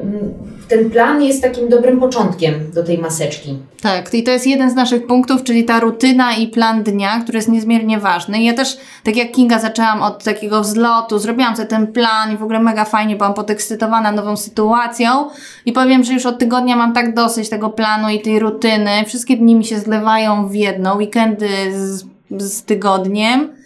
ten 0.73 0.91
plan 0.91 1.23
jest 1.23 1.43
takim 1.43 1.69
dobrym 1.69 2.01
początkiem 2.01 2.55
do 2.75 2.83
tej 2.83 2.99
maseczki. 2.99 3.59
Tak, 3.83 4.15
i 4.15 4.23
to 4.23 4.31
jest 4.31 4.47
jeden 4.47 4.71
z 4.71 4.75
naszych 4.75 5.07
punktów, 5.07 5.43
czyli 5.43 5.65
ta 5.65 5.81
rutyna 5.81 6.35
i 6.35 6.49
plan 6.49 6.83
dnia, 6.83 7.21
który 7.21 7.39
jest 7.39 7.49
niezmiernie 7.49 7.99
ważny. 7.99 8.43
Ja 8.43 8.55
też, 8.55 8.79
tak 9.05 9.17
jak 9.17 9.33
Kinga, 9.33 9.59
zaczęłam 9.59 10.03
od 10.03 10.25
takiego 10.25 10.61
wzlotu, 10.61 11.19
zrobiłam 11.19 11.57
sobie 11.57 11.69
ten 11.69 11.87
plan 11.87 12.35
i 12.35 12.37
w 12.37 12.43
ogóle 12.43 12.61
mega 12.61 12.85
fajnie, 12.85 13.17
byłam 13.17 13.35
podekscytowana 13.35 14.13
nową 14.13 14.37
sytuacją 14.37 15.29
i 15.67 15.73
powiem, 15.73 16.05
że 16.05 16.13
już 16.13 16.27
od 16.27 16.39
tygodnia 16.39 16.77
mam 16.77 16.93
tak 16.93 17.15
dosyć 17.15 17.49
tego 17.49 17.71
planu 17.71 18.09
i 18.09 18.21
tej 18.21 18.39
rutyny. 18.39 18.91
Wszystkie 19.07 19.37
dni 19.37 19.57
mi 19.57 19.65
się 19.65 19.79
zlewają 19.79 20.49
w 20.49 20.55
jedno, 20.55 20.95
weekendy 20.95 21.49
z, 21.73 22.05
z 22.31 22.63
tygodniem 22.63 23.62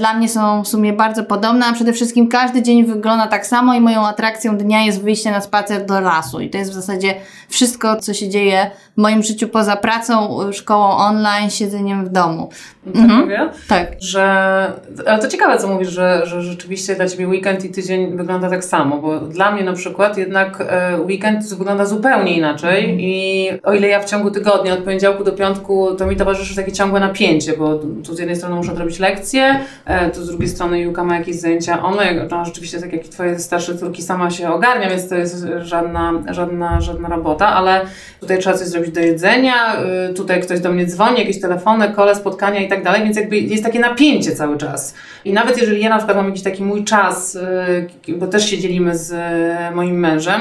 dla 0.00 0.14
mnie 0.14 0.28
są 0.28 0.64
w 0.64 0.68
sumie 0.68 0.92
bardzo 0.92 1.24
podobne, 1.24 1.66
a 1.66 1.72
przede 1.72 1.92
wszystkim 1.92 2.28
każdy 2.28 2.62
dzień 2.62 2.84
wygląda 2.84 3.26
tak 3.26 3.46
samo 3.46 3.74
i 3.74 3.80
moją 3.80 4.06
atrakcją 4.06 4.56
dnia 4.56 4.82
jest 4.82 5.02
wyjście 5.02 5.30
na 5.30 5.40
spacer 5.40 5.86
do 5.86 6.00
lasu. 6.00 6.40
I 6.40 6.50
to 6.50 6.58
jest 6.58 6.70
w 6.70 6.74
zasadzie 6.74 7.14
wszystko, 7.48 7.96
co 7.96 8.14
się 8.14 8.28
dzieje 8.28 8.70
w 8.96 9.00
moim 9.00 9.22
życiu 9.22 9.48
poza 9.48 9.76
pracą, 9.76 10.38
szkołą 10.52 10.96
online, 10.96 11.50
siedzeniem 11.50 12.04
w 12.04 12.08
domu. 12.08 12.48
Tak 12.84 12.96
mhm. 12.96 13.20
mówię? 13.20 13.48
Tak. 13.68 13.88
Że, 14.00 14.24
ale 15.06 15.18
to 15.18 15.28
ciekawe, 15.28 15.58
co 15.58 15.68
mówisz, 15.68 15.88
że, 15.88 16.22
że 16.24 16.42
rzeczywiście 16.42 16.94
dla 16.94 17.08
Ciebie 17.08 17.28
weekend 17.28 17.64
i 17.64 17.70
tydzień 17.70 18.16
wygląda 18.16 18.50
tak 18.50 18.64
samo, 18.64 18.98
bo 18.98 19.20
dla 19.20 19.52
mnie 19.52 19.64
na 19.64 19.72
przykład 19.72 20.18
jednak 20.18 20.60
e, 20.68 21.00
weekend 21.00 21.54
wygląda 21.54 21.86
zupełnie 21.86 22.36
inaczej 22.36 22.80
mhm. 22.80 23.00
i 23.00 23.48
o 23.62 23.72
ile 23.72 23.88
ja 23.88 24.00
w 24.00 24.04
ciągu 24.04 24.30
tygodnia, 24.30 24.74
od 24.74 24.80
poniedziałku 24.80 25.24
do 25.24 25.32
piątku, 25.32 25.94
to 25.94 26.06
mi 26.06 26.16
towarzyszy 26.16 26.56
takie 26.56 26.72
ciągłe 26.72 27.00
napięcie, 27.00 27.56
bo 27.56 27.78
tu 28.04 28.14
z 28.14 28.18
jednej 28.18 28.36
strony 28.36 28.56
muszę 28.56 28.72
odrobić 28.72 28.98
lekcje, 28.98 29.60
e, 29.90 30.10
tu 30.10 30.24
z 30.24 30.28
drugiej 30.28 30.48
strony 30.48 30.80
Juka 30.80 31.04
ma 31.04 31.18
jakieś 31.18 31.36
zajęcia 31.36 31.82
online, 31.82 32.20
no 32.30 32.44
rzeczywiście 32.44 32.80
tak 32.80 32.92
jak 32.92 33.02
Twoje 33.02 33.38
starsze 33.38 33.78
córki 33.78 34.02
sama 34.02 34.30
się 34.30 34.52
ogarnia, 34.52 34.90
więc 34.90 35.08
to 35.08 35.14
jest 35.14 35.46
żadna, 35.60 36.12
żadna, 36.30 36.80
żadna 36.80 37.08
robota, 37.08 37.48
ale 37.48 37.80
tutaj 38.20 38.38
trzeba 38.38 38.56
coś 38.56 38.66
zrobić 38.66 38.90
do 38.90 39.00
jedzenia, 39.00 39.54
y, 40.10 40.14
tutaj 40.14 40.42
ktoś 40.42 40.60
do 40.60 40.72
mnie 40.72 40.86
dzwoni, 40.86 41.18
jakieś 41.18 41.40
telefony, 41.40 41.92
kole, 41.92 42.14
spotkania 42.14 42.60
i 42.60 42.68
tak 42.68 42.84
dalej, 42.84 43.02
więc 43.02 43.16
jakby 43.16 43.38
jest 43.38 43.64
takie 43.64 43.80
napięcie 43.80 44.32
cały 44.32 44.58
czas. 44.58 44.94
I 45.24 45.32
nawet 45.32 45.58
jeżeli 45.58 45.80
ja 45.80 45.88
na 45.88 45.96
przykład 45.96 46.16
mam 46.16 46.26
jakiś 46.26 46.42
taki 46.42 46.62
mój 46.62 46.84
czas, 46.84 47.34
y, 48.08 48.12
bo 48.16 48.26
też 48.26 48.50
się 48.50 48.58
dzielimy 48.58 48.98
z 48.98 49.12
y, 49.12 49.74
moim 49.74 49.98
mężem, 49.98 50.40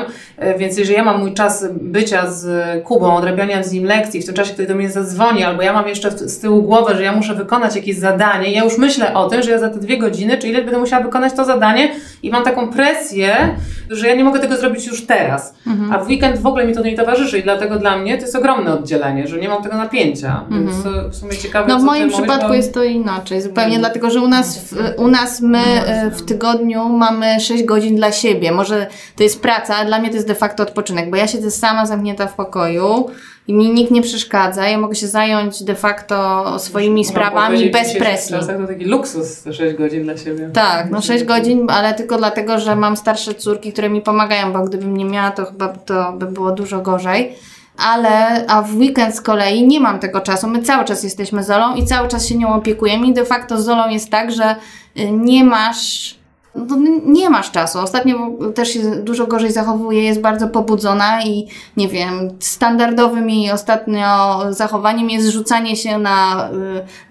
więc 0.57 0.77
jeżeli 0.77 0.97
ja 0.97 1.03
mam 1.03 1.19
mój 1.19 1.33
czas 1.33 1.65
bycia 1.81 2.31
z 2.31 2.47
Kubą, 2.83 3.15
odrabiania 3.15 3.63
z 3.63 3.71
nim 3.71 3.83
lekcji, 3.83 4.21
w 4.21 4.25
tym 4.25 4.35
czasie 4.35 4.53
ktoś 4.53 4.67
do 4.67 4.75
mnie 4.75 4.89
zadzwoni, 4.89 5.43
albo 5.43 5.61
ja 5.61 5.73
mam 5.73 5.87
jeszcze 5.87 6.11
z 6.11 6.39
tyłu 6.39 6.63
głowę, 6.63 6.95
że 6.95 7.03
ja 7.03 7.11
muszę 7.11 7.35
wykonać 7.35 7.75
jakieś 7.75 7.97
zadanie, 7.97 8.51
ja 8.51 8.63
już 8.63 8.77
myślę 8.77 9.13
o 9.13 9.28
tym, 9.29 9.43
że 9.43 9.51
ja 9.51 9.59
za 9.59 9.69
te 9.69 9.79
dwie 9.79 9.97
godziny, 9.97 10.37
czy 10.37 10.47
ile 10.47 10.61
będę 10.61 10.79
musiała 10.79 11.03
wykonać 11.03 11.33
to 11.33 11.45
zadanie 11.45 11.91
i 12.23 12.29
mam 12.29 12.43
taką 12.43 12.69
presję, 12.69 13.55
że 13.89 14.07
ja 14.07 14.15
nie 14.15 14.23
mogę 14.23 14.39
tego 14.39 14.57
zrobić 14.57 14.87
już 14.87 15.05
teraz. 15.05 15.53
Mhm. 15.67 15.93
A 15.93 15.97
w 15.97 16.07
weekend 16.07 16.37
w 16.37 16.45
ogóle 16.45 16.67
mi 16.67 16.73
to 16.73 16.83
nie 16.83 16.95
towarzyszy 16.95 17.39
i 17.39 17.43
dlatego 17.43 17.79
dla 17.79 17.97
mnie 17.97 18.17
to 18.17 18.21
jest 18.21 18.35
ogromne 18.35 18.73
oddzielenie, 18.73 19.27
że 19.27 19.37
nie 19.37 19.49
mam 19.49 19.63
tego 19.63 19.77
napięcia. 19.77 20.41
Mhm. 20.41 20.67
Więc 20.67 20.77
w 21.11 21.15
sumie 21.15 21.37
ciekawe, 21.37 21.67
No 21.67 21.79
w 21.79 21.83
moim 21.83 22.09
przypadku 22.09 22.47
mówisz, 22.47 22.57
jest 22.57 22.73
to 22.73 22.83
inaczej, 22.83 23.41
zupełnie 23.41 23.75
mhm. 23.75 23.81
dlatego, 23.81 24.09
że 24.09 24.21
u 24.21 24.27
nas, 24.27 24.75
u 24.97 25.07
nas 25.07 25.41
my 25.41 25.63
e, 25.63 26.11
w 26.11 26.25
tygodniu 26.25 26.89
mamy 26.89 27.39
6 27.39 27.63
godzin 27.63 27.95
dla 27.95 28.11
siebie. 28.11 28.51
Może 28.51 28.87
to 29.15 29.23
jest 29.23 29.41
praca, 29.41 29.75
a 29.75 29.85
dla 29.85 29.99
mnie 29.99 30.09
to 30.09 30.15
jest 30.15 30.27
de 30.27 30.35
facto 30.35 30.63
odpoczynek, 30.63 31.09
bo 31.09 31.17
ja 31.17 31.27
siedzę 31.27 31.51
sama 31.51 31.85
zamknięta 31.85 32.27
w 32.27 32.35
pokoju, 32.35 33.09
i 33.49 33.53
mi 33.53 33.69
nikt 33.69 33.91
nie 33.91 34.01
przeszkadza. 34.01 34.67
Ja 34.67 34.77
mogę 34.77 34.95
się 34.95 35.07
zająć 35.07 35.63
de 35.63 35.75
facto 35.75 36.59
swoimi 36.59 37.05
sprawami 37.05 37.69
bez 37.71 37.97
presji. 37.97 38.35
Czasach 38.35 38.57
to 38.57 38.67
taki 38.67 38.85
luksus, 38.85 39.41
te 39.41 39.53
6 39.53 39.77
godzin 39.77 40.03
dla 40.03 40.17
siebie. 40.17 40.49
Tak, 40.53 40.91
no 40.91 41.01
6 41.01 41.23
godzin, 41.23 41.67
ale 41.69 41.93
tylko 41.93 42.17
dlatego, 42.17 42.59
że 42.59 42.75
mam 42.75 42.97
starsze 42.97 43.35
córki, 43.35 43.73
które 43.73 43.89
mi 43.89 44.01
pomagają, 44.01 44.53
bo 44.53 44.63
gdybym 44.63 44.97
nie 44.97 45.05
miała, 45.05 45.31
to 45.31 45.45
chyba 45.45 45.67
to 45.67 46.13
by 46.13 46.25
było 46.25 46.51
dużo 46.51 46.81
gorzej. 46.81 47.35
Ale, 47.77 48.45
a 48.47 48.61
w 48.61 48.75
weekend 48.75 49.15
z 49.15 49.21
kolei 49.21 49.67
nie 49.67 49.79
mam 49.79 49.99
tego 49.99 50.21
czasu. 50.21 50.47
My 50.47 50.61
cały 50.63 50.85
czas 50.85 51.03
jesteśmy 51.03 51.43
z 51.43 51.49
Olą 51.49 51.75
i 51.75 51.85
cały 51.85 52.07
czas 52.07 52.27
się 52.27 52.37
nią 52.37 52.53
opiekujemy 52.53 53.07
i 53.07 53.13
de 53.13 53.25
facto 53.25 53.61
z 53.61 53.69
Olą 53.69 53.89
jest 53.89 54.09
tak, 54.09 54.31
że 54.31 54.55
y, 54.99 55.11
nie 55.11 55.43
masz 55.43 56.15
no 56.55 56.77
nie 57.05 57.29
masz 57.29 57.51
czasu. 57.51 57.79
Ostatnio 57.79 58.31
też 58.55 58.69
się 58.69 58.79
dużo 58.79 59.27
gorzej 59.27 59.51
zachowuje, 59.51 60.03
jest 60.03 60.21
bardzo 60.21 60.47
pobudzona 60.47 61.23
i 61.23 61.47
nie 61.77 61.87
wiem, 61.87 62.29
standardowym 62.39 63.29
jej 63.29 63.51
ostatnio 63.51 64.39
zachowaniem 64.49 65.09
jest 65.09 65.29
rzucanie 65.29 65.75
się 65.75 65.97
na 65.97 66.49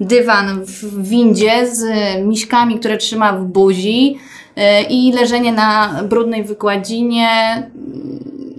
y, 0.01 0.05
dywan 0.05 0.65
w 0.65 1.09
windzie 1.09 1.75
z 1.75 1.85
miśkami, 2.25 2.79
które 2.79 2.97
trzyma 2.97 3.33
w 3.33 3.45
buzi 3.45 4.19
y, 4.59 4.63
i 4.91 5.13
leżenie 5.13 5.53
na 5.53 6.01
brudnej 6.09 6.45
wykładzinie 6.45 7.29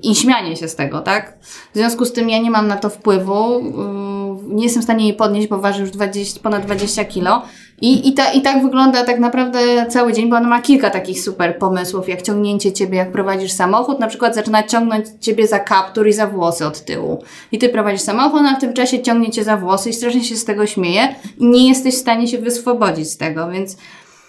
i 0.03 0.15
śmianie 0.15 0.55
się 0.55 0.67
z 0.67 0.75
tego, 0.75 0.99
tak? 0.99 1.37
W 1.73 1.77
związku 1.77 2.05
z 2.05 2.13
tym 2.13 2.29
ja 2.29 2.39
nie 2.39 2.51
mam 2.51 2.67
na 2.67 2.77
to 2.77 2.89
wpływu, 2.89 3.59
y, 3.59 4.18
nie 4.49 4.63
jestem 4.63 4.81
w 4.81 4.85
stanie 4.85 5.07
jej 5.07 5.13
podnieść, 5.13 5.47
bo 5.47 5.57
waży 5.57 5.81
już 5.81 5.91
20, 5.91 6.39
ponad 6.43 6.65
20 6.65 7.05
kilo 7.05 7.41
i, 7.81 8.07
i, 8.07 8.13
ta, 8.13 8.31
I 8.31 8.41
tak 8.41 8.63
wygląda 8.63 9.03
tak 9.03 9.19
naprawdę 9.19 9.59
cały 9.89 10.13
dzień, 10.13 10.29
bo 10.29 10.35
ona 10.35 10.49
ma 10.49 10.61
kilka 10.61 10.89
takich 10.89 11.21
super 11.21 11.57
pomysłów, 11.57 12.09
jak 12.09 12.21
ciągnięcie 12.21 12.73
ciebie, 12.73 12.97
jak 12.97 13.11
prowadzisz 13.11 13.51
samochód, 13.51 13.99
na 13.99 14.07
przykład 14.07 14.35
zaczyna 14.35 14.63
ciągnąć 14.63 15.05
ciebie 15.21 15.47
za 15.47 15.59
kaptur 15.59 16.07
i 16.07 16.13
za 16.13 16.27
włosy 16.27 16.65
od 16.65 16.85
tyłu. 16.85 17.23
I 17.51 17.57
ty 17.57 17.69
prowadzisz 17.69 18.01
samochód, 18.01 18.41
a 18.51 18.55
w 18.55 18.61
tym 18.61 18.73
czasie 18.73 19.01
ciągnie 19.01 19.31
cię 19.31 19.43
za 19.43 19.57
włosy 19.57 19.89
i 19.89 19.93
strasznie 19.93 20.23
się 20.23 20.35
z 20.35 20.45
tego 20.45 20.65
śmieje 20.67 21.15
i 21.37 21.45
nie 21.45 21.69
jesteś 21.69 21.95
w 21.95 21.97
stanie 21.97 22.27
się 22.27 22.37
wyswobodzić 22.37 23.09
z 23.09 23.17
tego, 23.17 23.49
więc 23.49 23.77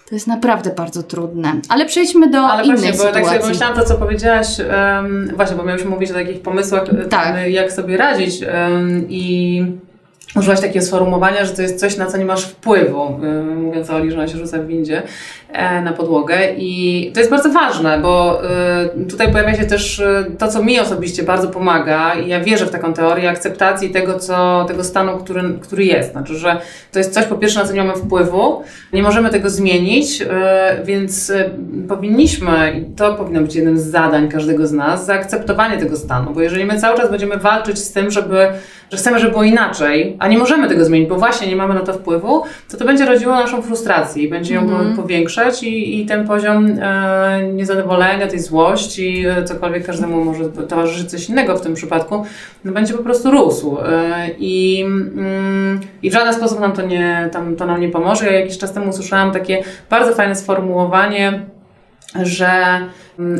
to 0.09 0.15
jest 0.15 0.27
naprawdę 0.27 0.69
bardzo 0.69 1.03
trudne. 1.03 1.53
Ale 1.69 1.85
przejdźmy 1.85 2.29
do 2.29 2.39
Ale 2.39 2.63
innej 2.63 2.77
właśnie, 2.77 2.93
sytuacji. 2.93 3.13
bo 3.13 3.19
tak 3.19 3.27
sobie 3.27 3.39
pomyślałam 3.39 3.75
to, 3.75 3.85
co 3.85 3.95
powiedziałaś, 3.95 4.47
um, 4.59 5.31
właśnie, 5.35 5.55
bo 5.55 5.63
miałyśmy 5.63 5.89
mówić 5.89 6.11
o 6.11 6.13
takich 6.13 6.41
pomysłach, 6.41 6.83
tak. 7.09 7.51
jak 7.51 7.71
sobie 7.71 7.97
radzić 7.97 8.41
um, 8.41 9.05
i 9.09 9.63
użyłaś 10.35 10.61
takiego 10.61 10.85
sformułowania, 10.85 11.45
że 11.45 11.51
to 11.51 11.61
jest 11.61 11.79
coś, 11.79 11.97
na 11.97 12.05
co 12.05 12.17
nie 12.17 12.25
masz 12.25 12.45
wpływu, 12.45 13.19
y, 13.23 13.55
mówiąc 13.55 13.89
o 13.89 13.95
Oli, 13.95 14.11
że 14.11 14.17
ona 14.17 14.27
się 14.27 14.37
rzuca 14.37 14.57
w 14.57 14.67
windzie 14.67 15.03
e, 15.51 15.81
na 15.81 15.93
podłogę 15.93 16.37
i 16.57 17.11
to 17.13 17.19
jest 17.19 17.31
bardzo 17.31 17.49
ważne, 17.49 17.99
bo 17.99 18.41
y, 19.03 19.05
tutaj 19.05 19.31
pojawia 19.31 19.55
się 19.55 19.65
też 19.65 19.99
y, 19.99 20.25
to, 20.37 20.47
co 20.47 20.63
mi 20.63 20.79
osobiście 20.79 21.23
bardzo 21.23 21.47
pomaga 21.47 22.13
i 22.13 22.27
ja 22.27 22.39
wierzę 22.39 22.65
w 22.65 22.69
taką 22.69 22.93
teorię 22.93 23.29
akceptacji 23.29 23.89
tego, 23.89 24.19
co, 24.19 24.65
tego 24.67 24.83
stanu, 24.83 25.17
który, 25.17 25.43
który 25.61 25.85
jest. 25.85 26.11
Znaczy, 26.11 26.35
że 26.35 26.57
to 26.91 26.99
jest 26.99 27.13
coś 27.13 27.25
po 27.25 27.35
pierwsze, 27.35 27.59
na 27.59 27.65
co 27.65 27.73
nie 27.73 27.83
mamy 27.83 27.99
wpływu, 27.99 28.63
nie 28.93 29.03
możemy 29.03 29.29
tego 29.29 29.49
zmienić, 29.49 30.23
więc 30.83 31.31
powinniśmy, 31.87 32.73
i 32.81 32.95
to 32.95 33.13
powinno 33.15 33.41
być 33.41 33.55
jednym 33.55 33.79
z 33.79 33.83
zadań 33.83 34.29
każdego 34.29 34.67
z 34.67 34.71
nas, 34.71 35.05
zaakceptowanie 35.05 35.77
tego 35.77 35.97
stanu, 35.97 36.33
bo 36.33 36.41
jeżeli 36.41 36.65
my 36.65 36.79
cały 36.79 36.97
czas 36.97 37.11
będziemy 37.11 37.37
walczyć 37.37 37.79
z 37.79 37.91
tym, 37.91 38.11
żeby, 38.11 38.47
że 38.91 38.97
chcemy, 38.97 39.19
żeby 39.19 39.31
było 39.31 39.43
inaczej, 39.43 40.17
a 40.21 40.27
nie 40.27 40.37
możemy 40.37 40.67
tego 40.67 40.85
zmienić, 40.85 41.09
bo 41.09 41.15
właśnie 41.15 41.47
nie 41.47 41.55
mamy 41.55 41.73
na 41.73 41.79
to 41.79 41.93
wpływu, 41.93 42.43
to 42.69 42.77
to 42.77 42.85
będzie 42.85 43.05
rodziło 43.05 43.35
naszą 43.35 43.61
frustrację 43.61 44.23
i 44.23 44.29
będzie 44.29 44.55
ją 44.55 44.61
mm. 44.61 44.95
powiększać 44.95 45.63
i, 45.63 46.01
i 46.01 46.05
ten 46.05 46.27
poziom 46.27 46.67
e, 46.81 47.43
niezadowolenia, 47.53 48.27
tej 48.27 48.39
złości, 48.39 49.25
e, 49.25 49.43
cokolwiek 49.43 49.85
każdemu 49.85 50.25
może 50.25 50.49
towarzyszyć 50.49 51.09
coś 51.11 51.29
innego 51.29 51.57
w 51.57 51.61
tym 51.61 51.73
przypadku, 51.73 52.25
no 52.65 52.71
będzie 52.71 52.93
po 52.93 53.03
prostu 53.03 53.31
rósł. 53.31 53.77
E, 53.79 54.29
i, 54.39 54.83
mm, 54.83 55.79
I 56.03 56.09
w 56.09 56.13
żaden 56.13 56.33
sposób 56.33 56.59
nam 56.59 56.71
to, 56.71 56.81
nie, 56.81 57.29
tam, 57.31 57.55
to 57.55 57.65
nam 57.65 57.81
nie 57.81 57.89
pomoże. 57.89 58.25
Ja 58.25 58.39
jakiś 58.39 58.57
czas 58.57 58.73
temu 58.73 58.89
usłyszałam 58.89 59.31
takie 59.31 59.63
bardzo 59.89 60.15
fajne 60.15 60.35
sformułowanie, 60.35 61.45
że 62.23 62.49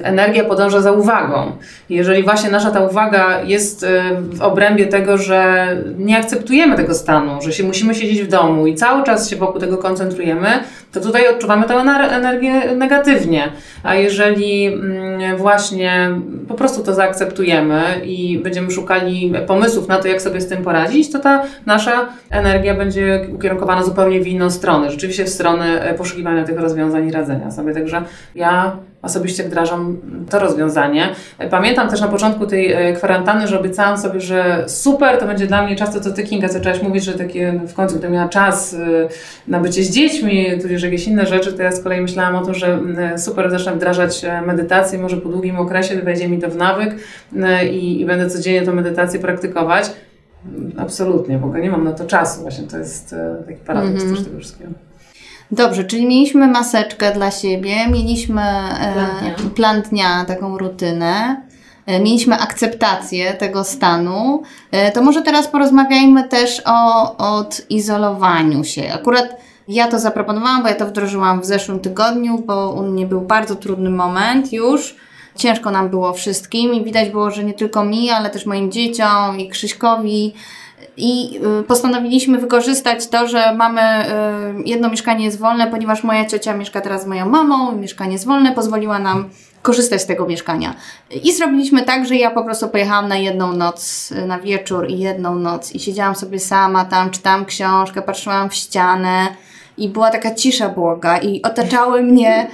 energia 0.03 0.43
podąża 0.43 0.81
za 0.81 0.91
uwagą. 0.91 1.51
Jeżeli 1.89 2.23
właśnie 2.23 2.49
nasza 2.49 2.71
ta 2.71 2.81
uwaga 2.81 3.41
jest 3.41 3.83
y, 3.83 3.87
w 4.33 4.41
obrębie 4.41 4.85
tego, 4.85 5.17
że 5.17 5.67
nie 5.97 6.17
akceptujemy 6.17 6.75
tego 6.75 6.93
stanu, 6.93 7.41
że 7.41 7.53
się 7.53 7.63
musimy 7.63 7.95
siedzieć 7.95 8.21
w 8.21 8.27
domu 8.27 8.67
i 8.67 8.75
cały 8.75 9.03
czas 9.03 9.29
się 9.29 9.35
wokół 9.35 9.61
tego 9.61 9.77
koncentrujemy, 9.77 10.47
to 10.91 11.01
tutaj 11.01 11.27
odczuwamy 11.27 11.67
tę 11.67 11.73
energię 11.75 12.75
negatywnie. 12.75 13.51
A 13.83 13.95
jeżeli 13.95 14.65
mm, 14.65 15.37
właśnie 15.37 16.11
po 16.47 16.53
prostu 16.53 16.83
to 16.83 16.93
zaakceptujemy 16.93 17.81
i 18.05 18.39
będziemy 18.39 18.71
szukali 18.71 19.33
pomysłów 19.47 19.87
na 19.87 19.97
to, 19.97 20.07
jak 20.07 20.21
sobie 20.21 20.41
z 20.41 20.47
tym 20.47 20.63
poradzić, 20.63 21.11
to 21.11 21.19
ta 21.19 21.43
nasza 21.65 22.09
energia 22.29 22.73
będzie 22.73 23.27
ukierunkowana 23.35 23.83
zupełnie 23.83 24.21
w 24.21 24.27
inną 24.27 24.49
stronę. 24.49 24.91
Rzeczywiście 24.91 25.25
w 25.25 25.29
stronę 25.29 25.81
e, 25.81 25.93
poszukiwania 25.93 26.43
tych 26.43 26.59
rozwiązań 26.59 27.07
i 27.07 27.11
radzenia 27.11 27.51
sobie. 27.51 27.73
Także 27.73 28.03
ja 28.35 28.77
osobiście 29.01 29.43
wdrażam 29.43 29.97
to 30.29 30.39
rozwiązanie. 30.39 31.09
Pamiętam 31.49 31.89
też 31.89 32.01
na 32.01 32.07
początku 32.07 32.47
tej 32.47 32.73
e, 32.73 32.93
kwarantanny, 32.93 33.47
że 33.47 33.59
obiecałam 33.59 33.97
sobie, 33.97 34.21
że 34.21 34.63
super, 34.67 35.17
to 35.17 35.27
będzie 35.27 35.47
dla 35.47 35.65
mnie 35.65 35.75
czas, 35.75 35.93
to 35.93 35.99
co 35.99 36.11
Ty 36.11 36.23
Kinga 36.23 36.47
zaczęłaś 36.47 36.81
mówić, 36.81 37.03
że 37.03 37.13
takie 37.13 37.61
w 37.67 37.73
końcu, 37.73 37.95
gdy 37.95 38.09
miała 38.09 38.29
czas 38.29 38.73
e, 38.73 38.77
na 39.47 39.59
bycie 39.59 39.83
z 39.83 39.91
dziećmi, 39.91 40.45
tudzież 40.61 40.83
jakieś 40.83 41.07
inne 41.07 41.25
rzeczy, 41.25 41.53
to 41.53 41.63
ja 41.63 41.71
z 41.71 41.83
kolei 41.83 42.01
myślałam 42.01 42.35
o 42.35 42.45
tym, 42.45 42.53
że 42.53 42.79
super, 43.17 43.51
zacznę 43.51 43.75
wdrażać 43.75 44.25
medytację, 44.45 44.99
może 44.99 45.17
po 45.17 45.29
długim 45.29 45.59
okresie 45.59 45.95
wejdzie 45.95 46.27
mi 46.27 46.39
to 46.39 46.49
w 46.49 46.55
nawyk 46.55 46.95
i, 47.71 48.01
i 48.01 48.05
będę 48.05 48.29
codziennie 48.29 48.61
tę 48.61 48.73
medytację 48.73 49.19
praktykować. 49.19 49.91
Absolutnie, 50.77 51.37
bo 51.37 51.57
nie 51.57 51.69
mam 51.69 51.83
na 51.83 51.93
to 51.93 52.05
czasu. 52.05 52.41
Właśnie 52.41 52.67
to 52.67 52.77
jest 52.77 53.13
e, 53.13 53.43
taki 53.45 53.59
paradoks 53.59 54.03
mm 54.03 54.13
-hmm. 54.13 54.15
też 54.15 54.25
tego 54.25 54.39
wszystkiego. 54.39 54.71
Dobrze, 55.51 55.83
czyli 55.83 56.05
mieliśmy 56.05 56.47
maseczkę 56.47 57.13
dla 57.13 57.31
siebie, 57.31 57.87
mieliśmy 57.87 58.41
e, 58.41 58.93
plan 58.93 59.21
dnia, 59.21 59.49
plan 59.55 59.81
dnia 59.81 60.25
taką 60.25 60.57
rutynę. 60.57 61.41
e, 61.85 61.99
mieliśmy 61.99 62.39
akceptację 62.39 63.33
tego 63.33 63.63
stanu, 63.63 64.43
e, 64.71 64.91
to 64.91 65.01
może 65.01 65.21
teraz 65.21 65.47
porozmawiajmy 65.47 66.27
też 66.27 66.61
o 66.65 67.17
odizolowaniu 67.17 68.63
się. 68.63 68.93
Akurat 68.93 69.37
ja 69.67 69.87
to 69.87 69.99
zaproponowałam, 69.99 70.61
bo 70.63 70.69
ja 70.69 70.75
to 70.75 70.85
wdrożyłam 70.85 71.41
w 71.41 71.45
zeszłym 71.45 71.79
tygodniu, 71.79 72.37
bo 72.37 72.71
u 72.71 72.83
mnie 72.83 73.07
był 73.07 73.21
bardzo 73.21 73.55
trudny 73.55 73.89
moment 73.89 74.53
już. 74.53 74.95
Ciężko 75.35 75.71
nam 75.71 75.89
było 75.89 76.13
wszystkim 76.13 76.73
i 76.73 76.83
widać 76.83 77.09
było, 77.09 77.31
że 77.31 77.43
nie 77.43 77.53
tylko 77.53 77.83
mi, 77.83 78.09
ale 78.09 78.29
też 78.29 78.45
moim 78.45 78.71
dzieciom 78.71 79.39
i 79.39 79.49
Krzyśkowi. 79.49 80.33
I 80.97 81.39
y, 81.59 81.63
postanowiliśmy 81.63 82.37
wykorzystać 82.37 83.07
to, 83.07 83.27
że 83.27 83.55
mamy 83.55 83.81
y, 83.81 84.63
jedno 84.65 84.89
mieszkanie 84.89 85.25
jest 85.25 85.39
wolne, 85.39 85.67
ponieważ 85.67 86.03
moja 86.03 86.25
ciocia 86.25 86.57
mieszka 86.57 86.81
teraz 86.81 87.03
z 87.03 87.07
moją 87.07 87.29
mamą, 87.29 87.71
mieszkanie 87.71 88.13
jest 88.13 88.25
wolne, 88.25 88.51
pozwoliła 88.51 88.99
nam 88.99 89.29
korzystać 89.61 90.01
z 90.01 90.05
tego 90.05 90.27
mieszkania. 90.27 90.75
I 91.23 91.33
zrobiliśmy 91.33 91.83
tak, 91.83 92.05
że 92.05 92.15
ja 92.15 92.31
po 92.31 92.43
prostu 92.43 92.69
pojechałam 92.69 93.07
na 93.07 93.17
jedną 93.17 93.53
noc, 93.53 94.11
y, 94.11 94.25
na 94.25 94.39
wieczór 94.39 94.89
i 94.89 94.99
jedną 94.99 95.35
noc 95.35 95.75
i 95.75 95.79
siedziałam 95.79 96.15
sobie 96.15 96.39
sama 96.39 96.85
tam, 96.85 97.09
czytałam 97.09 97.45
książkę, 97.45 98.01
patrzyłam 98.01 98.49
w 98.49 98.55
ścianę 98.55 99.27
i 99.77 99.89
była 99.89 100.09
taka 100.09 100.35
cisza 100.35 100.69
błoga 100.69 101.17
i 101.17 101.41
otaczały 101.41 102.03
mnie 102.03 102.47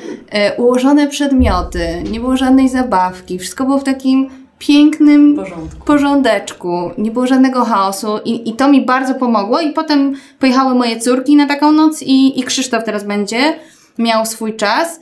ułożone 0.57 1.07
przedmioty, 1.07 2.03
nie 2.11 2.19
było 2.19 2.37
żadnej 2.37 2.69
zabawki, 2.69 3.39
wszystko 3.39 3.65
było 3.65 3.77
w 3.77 3.83
takim 3.83 4.46
pięknym 4.59 5.35
porządku. 5.35 5.85
porządeczku, 5.85 6.91
nie 6.97 7.11
było 7.11 7.27
żadnego 7.27 7.65
chaosu 7.65 8.07
i, 8.25 8.49
i 8.49 8.53
to 8.53 8.71
mi 8.71 8.85
bardzo 8.85 9.15
pomogło 9.15 9.59
i 9.59 9.73
potem 9.73 10.15
pojechały 10.39 10.75
moje 10.75 10.99
córki 10.99 11.35
na 11.35 11.47
taką 11.47 11.71
noc 11.71 12.01
i, 12.01 12.39
i 12.39 12.43
Krzysztof 12.43 12.83
teraz 12.83 13.03
będzie 13.03 13.59
miał 13.97 14.25
swój 14.25 14.55
czas. 14.55 14.99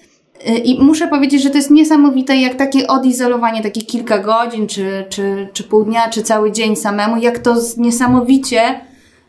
I 0.64 0.84
muszę 0.84 1.08
powiedzieć, 1.08 1.44
że 1.44 1.50
to 1.50 1.58
jest 1.58 1.72
niesamowite, 1.72 2.38
jak 2.38 2.56
takie 2.56 2.88
odizolowanie, 2.88 3.64
takie 3.64 3.82
kilka 3.82 4.20
godzin, 4.20 4.68
czy, 4.68 5.06
czy, 5.10 5.48
czy 5.54 5.64
pół 5.64 5.84
dnia, 5.84 6.10
czy 6.10 6.24
cały 6.24 6.52
dzień 6.52 6.76
samemu, 6.76 7.18
jak 7.18 7.40
to 7.40 7.56
niesamowicie 7.78 8.80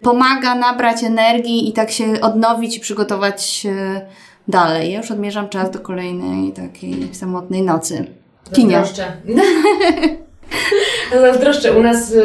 pomaga 0.02 0.54
nabrać 0.54 1.04
energii 1.04 1.68
i 1.68 1.72
tak 1.72 1.90
się 1.90 2.20
odnowić 2.20 2.76
i 2.76 2.80
przygotować 2.80 3.66
dalej. 4.48 4.92
Ja 4.92 4.98
już 4.98 5.10
odmierzam 5.10 5.48
czas 5.48 5.70
do 5.70 5.78
kolejnej 5.78 6.52
takiej 6.52 7.14
samotnej 7.14 7.62
nocy. 7.62 8.06
Kinia. 8.52 8.84
Zazdroszczę. 8.84 9.12
No, 9.24 9.42
Zazdroszczę. 11.20 11.72
U 11.72 11.82
nas 11.82 12.12
y, 12.12 12.22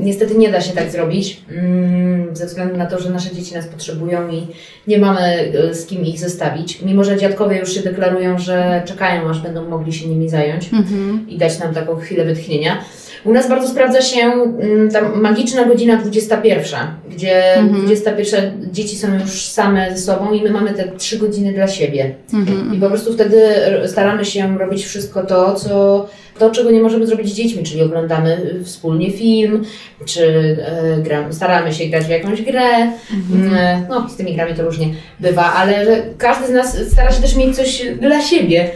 niestety 0.00 0.34
nie 0.34 0.48
da 0.52 0.60
się 0.60 0.72
tak 0.72 0.90
zrobić, 0.90 1.40
mm, 1.50 2.36
ze 2.36 2.46
względu 2.46 2.76
na 2.76 2.86
to, 2.86 2.98
że 2.98 3.10
nasze 3.10 3.34
dzieci 3.34 3.54
nas 3.54 3.66
potrzebują 3.66 4.28
i 4.28 4.46
nie 4.86 4.98
mamy 4.98 5.52
y, 5.70 5.74
z 5.74 5.86
kim 5.86 6.04
ich 6.04 6.20
zostawić. 6.20 6.82
Mimo, 6.82 7.04
że 7.04 7.16
dziadkowie 7.16 7.58
już 7.58 7.74
się 7.74 7.80
deklarują, 7.80 8.38
że 8.38 8.82
czekają, 8.86 9.30
aż 9.30 9.40
będą 9.40 9.68
mogli 9.68 9.92
się 9.92 10.08
nimi 10.08 10.28
zająć 10.28 10.72
Mhm. 10.72 11.26
i 11.28 11.38
dać 11.38 11.58
nam 11.58 11.74
taką 11.74 11.96
chwilę 11.96 12.24
wytchnienia. 12.24 12.78
U 13.24 13.32
nas 13.32 13.48
bardzo 13.48 13.68
sprawdza 13.68 14.02
się 14.02 14.20
mm, 14.20 14.90
ta 14.90 15.08
magiczna 15.08 15.64
godzina 15.64 15.96
21, 15.96 16.80
gdzie 17.10 17.54
Mhm. 17.54 17.84
21 17.84 18.68
dzieci 18.72 18.96
są 18.96 19.14
już 19.18 19.46
same 19.46 19.90
ze 19.90 20.02
sobą 20.02 20.32
i 20.32 20.42
my 20.42 20.50
mamy 20.50 20.70
te 20.72 20.88
3 20.98 21.18
godziny 21.18 21.52
dla 21.52 21.68
siebie. 21.68 22.14
Mhm. 22.34 22.74
I 22.74 22.80
po 22.80 22.88
prostu 22.88 23.12
wtedy 23.12 23.42
staramy 23.86 24.24
się 24.24 24.58
robić 24.58 24.84
wszystko 24.86 25.22
to, 25.22 25.54
co, 25.54 26.06
to, 26.40 26.50
czego 26.50 26.70
nie 26.70 26.80
możemy 26.80 27.06
zrobić 27.06 27.28
z 27.28 27.34
dziećmi, 27.34 27.62
czyli 27.62 27.82
oglądamy 27.82 28.42
y, 28.60 28.64
wspólnie 28.64 29.10
film, 29.10 29.64
czy 30.04 30.56
e, 30.66 31.02
gram, 31.02 31.32
staramy 31.32 31.72
się 31.72 31.84
grać 31.86 32.04
w 32.04 32.08
jakąś 32.08 32.42
grę. 32.42 32.68
Mhm. 33.14 33.54
E, 33.54 33.86
no, 33.88 34.08
z 34.08 34.16
tymi 34.16 34.34
grami 34.34 34.54
to 34.54 34.62
różnie 34.62 34.86
bywa, 35.20 35.52
ale 35.54 35.84
że 35.84 36.02
każdy 36.18 36.46
z 36.46 36.50
nas 36.50 36.76
stara 36.92 37.12
się 37.12 37.22
też 37.22 37.36
mieć 37.36 37.56
coś 37.56 37.82
dla 38.00 38.22
siebie. 38.22 38.70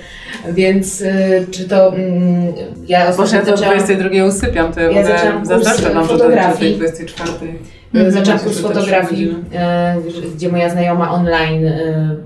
Więc 0.53 1.01
y, 1.01 1.47
czy 1.51 1.69
to 1.69 1.95
mm, 1.95 2.53
ja 2.89 3.09
ostatnio 3.09 3.39
ja 3.39 3.45
do 3.45 3.57
zaczęłam, 3.57 3.79
22 3.79 4.25
usypiam, 4.25 4.73
to 4.73 4.81
ja, 4.81 4.91
Ja 4.91 5.01
ja 5.01 5.07
zaczęłam 5.07 5.37
kurs 5.39 5.49
zaznaczę 5.49 5.95
nam, 5.95 6.05
że 6.07 6.13
do 6.13 6.19
fotografii. 6.19 6.77
24. 6.77 7.31
y, 7.95 8.13
zaczęłam 8.13 8.39
kurs 8.39 8.59
fotografii, 8.59 9.27
godziny. 9.27 9.59
e, 9.59 9.97
gdzie 10.37 10.49
moja 10.49 10.71
znajoma 10.71 11.11
online 11.11 11.73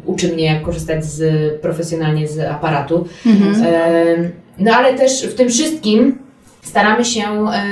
uczy 0.04 0.28
mnie, 0.28 0.45
jak 0.45 0.62
korzystać 0.62 1.04
z, 1.04 1.23
profesjonalnie 1.61 2.28
z 2.28 2.38
aparatu. 2.38 3.07
Mhm. 3.26 3.64
E, 3.66 4.48
No 4.58 4.74
ale 4.74 4.94
też 4.94 5.26
w 5.26 5.34
tym 5.34 5.48
wszystkim 5.48 6.18
staramy 6.62 7.04
się 7.04 7.22
e, 7.22 7.62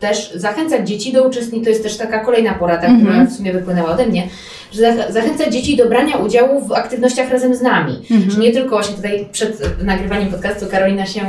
też 0.00 0.32
zachęcać 0.34 0.88
dzieci 0.88 1.12
do 1.12 1.28
uczestnictwa. 1.28 1.64
To 1.64 1.70
jest 1.70 1.82
też 1.82 1.96
taka 1.96 2.18
kolejna 2.24 2.54
porada, 2.54 2.86
Mhm. 2.86 3.00
która 3.06 3.24
w 3.24 3.32
sumie 3.32 3.52
wypłynęła 3.52 3.90
ode 3.90 4.06
mnie, 4.06 4.28
że 4.72 4.80
zach- 4.80 5.12
zachęcać 5.12 5.52
dzieci 5.52 5.76
do 5.76 5.86
brania 5.88 6.16
udziału 6.16 6.60
w 6.60 6.72
aktywnościach 6.72 7.30
razem 7.30 7.54
z 7.54 7.62
nami. 7.62 8.02
Mhm. 8.10 8.30
Że 8.30 8.38
nie 8.38 8.52
tylko 8.52 8.70
właśnie 8.70 8.96
tutaj 8.96 9.28
przed 9.32 9.82
nagrywaniem 9.84 10.28
podcastu 10.28 10.66
Karolina 10.70 11.06
się 11.06 11.20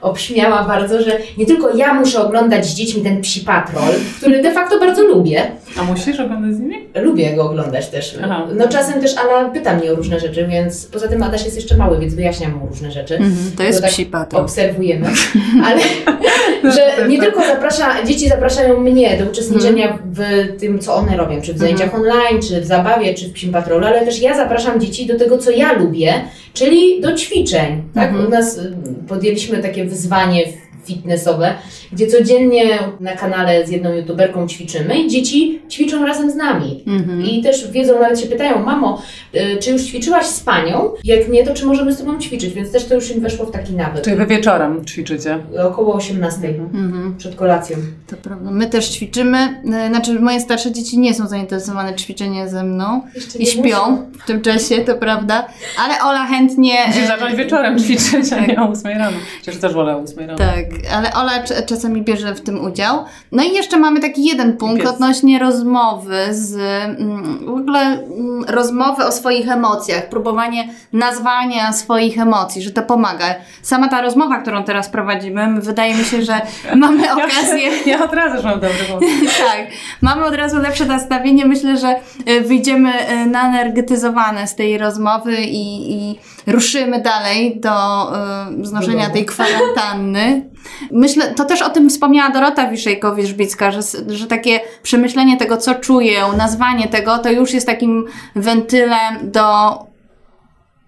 obśmiała 0.00 0.64
bardzo, 0.64 1.02
że 1.02 1.18
nie 1.38 1.46
tylko 1.46 1.76
ja 1.76 1.94
muszę 1.94 2.26
oglądać 2.26 2.66
z 2.66 2.74
dziećmi 2.74 3.02
ten 3.02 3.20
psi 3.22 3.40
patrol, 3.40 3.92
który 4.18 4.42
de 4.42 4.52
facto 4.52 4.80
bardzo 4.80 5.02
lubię. 5.02 5.42
A 5.80 5.82
musisz 5.82 6.20
oglądać 6.20 6.54
z 6.54 6.58
nimi? 6.58 6.76
Lubię 6.94 7.36
go 7.36 7.44
oglądać 7.44 7.88
też. 7.88 8.18
Aha. 8.24 8.46
No 8.54 8.68
czasem 8.68 9.00
też 9.00 9.16
Ala 9.16 9.48
pyta 9.48 9.76
mnie 9.76 9.92
o 9.92 9.94
różne 9.94 10.20
rzeczy, 10.20 10.46
więc 10.46 10.86
poza 10.86 11.08
tym 11.08 11.22
Adaś 11.22 11.44
jest 11.44 11.56
jeszcze 11.56 11.76
mały, 11.76 12.00
więc 12.00 12.14
wyjaśniam 12.14 12.52
mu 12.52 12.66
różne 12.66 12.92
rzeczy. 12.92 13.14
Mhm. 13.14 13.36
To 13.56 13.62
jest 13.62 13.80
tak 13.82 13.90
psi 13.90 14.06
patrol. 14.06 14.42
obserwujemy, 14.42 15.06
ale 15.66 15.80
że 16.74 17.08
nie 17.08 17.18
tylko 17.20 17.40
zaprasza, 17.46 18.04
dzieci 18.04 18.28
zapraszają 18.28 18.80
mnie 18.80 19.18
do 19.18 19.24
uczestniczenia 19.30 19.98
w 20.04 20.20
tym, 20.60 20.78
co 20.78 20.94
one 20.94 21.16
robią, 21.16 21.40
czy 21.42 21.54
w 21.54 21.58
zajęciach 21.58 21.94
online, 21.94 22.42
czy 22.48 22.60
w 22.60 22.66
zabawie, 22.90 23.14
czy 23.14 23.28
w 23.28 23.32
psim 23.32 23.52
patrolu, 23.52 23.86
ale 23.86 24.04
też 24.04 24.22
ja 24.22 24.36
zapraszam 24.36 24.80
dzieci 24.80 25.06
do 25.06 25.18
tego, 25.18 25.38
co 25.38 25.50
ja 25.50 25.72
lubię, 25.72 26.14
czyli 26.54 27.00
do 27.00 27.16
ćwiczeń. 27.16 27.82
Tak? 27.94 28.08
Mhm. 28.08 28.26
U 28.26 28.30
nas 28.30 28.58
y, 28.58 28.74
podjęliśmy 29.08 29.58
takie 29.58 29.84
wyzwanie 29.84 30.44
fitnessowe, 30.84 31.54
gdzie 31.92 32.06
codziennie 32.06 32.64
na 33.00 33.12
kanale 33.12 33.66
z 33.66 33.70
jedną 33.70 33.92
youtuberką 33.94 34.46
ćwiczymy 34.48 34.98
i 34.98 35.08
dzieci 35.08 35.62
ćwiczą 35.70 36.06
razem 36.06 36.30
z 36.30 36.34
nami. 36.34 36.84
Mhm. 36.86 37.24
I 37.26 37.42
też 37.42 37.70
wiedzą, 37.70 38.00
nawet 38.00 38.20
się 38.20 38.26
pytają, 38.26 38.64
mamo, 38.64 39.02
y, 39.34 39.56
czy 39.60 39.70
już 39.70 39.82
ćwiczyłaś 39.82 40.26
z 40.26 40.40
panią? 40.40 40.90
Jak 41.04 41.28
nie, 41.28 41.44
to 41.46 41.54
czy 41.54 41.66
możemy 41.66 41.92
z 41.92 41.98
tobą 41.98 42.18
ćwiczyć? 42.18 42.54
Więc 42.54 42.72
też 42.72 42.84
to 42.84 42.94
już 42.94 43.10
im 43.10 43.20
weszło 43.20 43.46
w 43.46 43.50
taki 43.50 43.72
nawyk. 43.72 44.04
Czyli 44.04 44.16
wy 44.16 44.26
wieczorem 44.26 44.84
ćwiczycie. 44.84 45.38
Około 45.64 45.94
18 45.94 46.48
Mhm. 46.48 47.14
przed 47.18 47.34
kolacją. 47.36 47.76
To 48.06 48.16
prawda. 48.16 48.50
My 48.50 48.66
też 48.66 48.88
ćwiczymy. 48.88 49.38
E, 49.74 49.88
Znaczy, 49.88 50.20
moje 50.20 50.40
starsze 50.40 50.72
dzieci 50.72 50.98
nie 50.98 51.14
są 51.14 51.26
zainteresowane 51.26 51.94
ćwiczeniem 51.94 52.48
ze 52.48 52.64
mną 52.64 53.02
Jeszcze 53.14 53.38
i 53.38 53.46
śpią 53.46 54.08
w 54.22 54.26
tym 54.26 54.40
czasie, 54.42 54.78
to 54.78 54.94
prawda. 54.96 55.46
Ale 55.84 55.94
Ola 56.04 56.26
chętnie. 56.26 56.74
Musisz 56.86 57.06
zacząć 57.06 57.34
wieczorem 57.34 57.78
ćwiczyć, 57.78 58.32
a 58.32 58.40
nie 58.46 58.60
o 58.62 58.68
8 58.68 58.98
rano. 58.98 59.16
Chociaż 59.40 59.56
też 59.60 59.72
wolę 59.72 59.96
o 59.96 60.00
8 60.00 60.18
rano. 60.18 60.38
Tak, 60.38 60.64
ale 60.94 61.12
Ola 61.12 61.42
cz- 61.42 61.66
czasami 61.66 62.02
bierze 62.02 62.34
w 62.34 62.40
tym 62.40 62.64
udział. 62.64 63.04
No 63.32 63.42
i 63.42 63.52
jeszcze 63.52 63.76
mamy 63.76 64.00
taki 64.00 64.24
jeden 64.24 64.56
punkt 64.56 64.82
Pies. 64.82 64.90
odnośnie 64.90 65.38
rozmowy 65.38 66.16
z 66.30 66.54
mm, 67.00 67.38
w 67.46 67.48
ogóle 67.48 67.80
mm, 67.80 68.44
rozmowy 68.48 69.04
o 69.04 69.12
swoich 69.12 69.48
emocjach, 69.48 70.08
próbowanie 70.08 70.68
nazwania 70.92 71.72
swoich 71.72 72.18
emocji, 72.18 72.62
że 72.62 72.70
to 72.70 72.82
pomaga. 72.82 73.34
Sama 73.62 73.88
ta 73.88 74.02
rozmowa, 74.02 74.38
którą 74.38 74.64
teraz 74.64 74.88
prowadzimy, 74.88 75.60
wydaje 75.60 75.94
mi 75.94 76.04
się, 76.04 76.22
że 76.22 76.40
mamy 76.76 77.12
okazję. 77.12 77.62
Ja, 77.86 77.98
ja 77.98 78.04
od 78.04 78.12
razu 78.12 78.34
już 78.36 78.44
mam 78.44 78.60
dobry 78.60 78.84
pomysł. 78.88 79.26
tak, 79.50 79.66
mamy 80.00 80.24
od 80.24 80.34
razu 80.34 80.58
lepsze 80.58 80.86
nastawienie. 80.86 81.46
Myślę, 81.46 81.76
że 81.76 81.88
e, 82.26 82.40
wyjdziemy 82.40 82.92
e, 82.92 83.26
naenergetyzowane 83.26 84.46
z 84.46 84.54
tej 84.54 84.78
rozmowy 84.78 85.36
i, 85.36 85.92
i 85.92 86.18
ruszymy 86.50 87.02
dalej 87.02 87.60
do 87.60 87.70
e, 88.16 88.46
znoszenia 88.62 89.10
tej 89.10 89.24
kwarantanny. 89.24 90.50
Myślę, 90.92 91.34
to 91.34 91.44
też 91.44 91.62
o 91.62 91.70
tym 91.70 91.90
wspomniała 91.90 92.30
Dorota 92.30 92.70
Wiszejko-Wierzbicka, 92.70 93.72
że, 93.72 93.80
że 94.16 94.26
takie 94.26 94.60
przemyślenie 94.82 95.36
tego, 95.36 95.56
co 95.56 95.74
czuję, 95.74 96.22
nazwanie 96.36 96.88
tego, 96.88 97.18
to 97.18 97.30
już 97.30 97.52
jest 97.52 97.66
takim 97.66 98.04
wentylem 98.36 99.30
do 99.30 99.44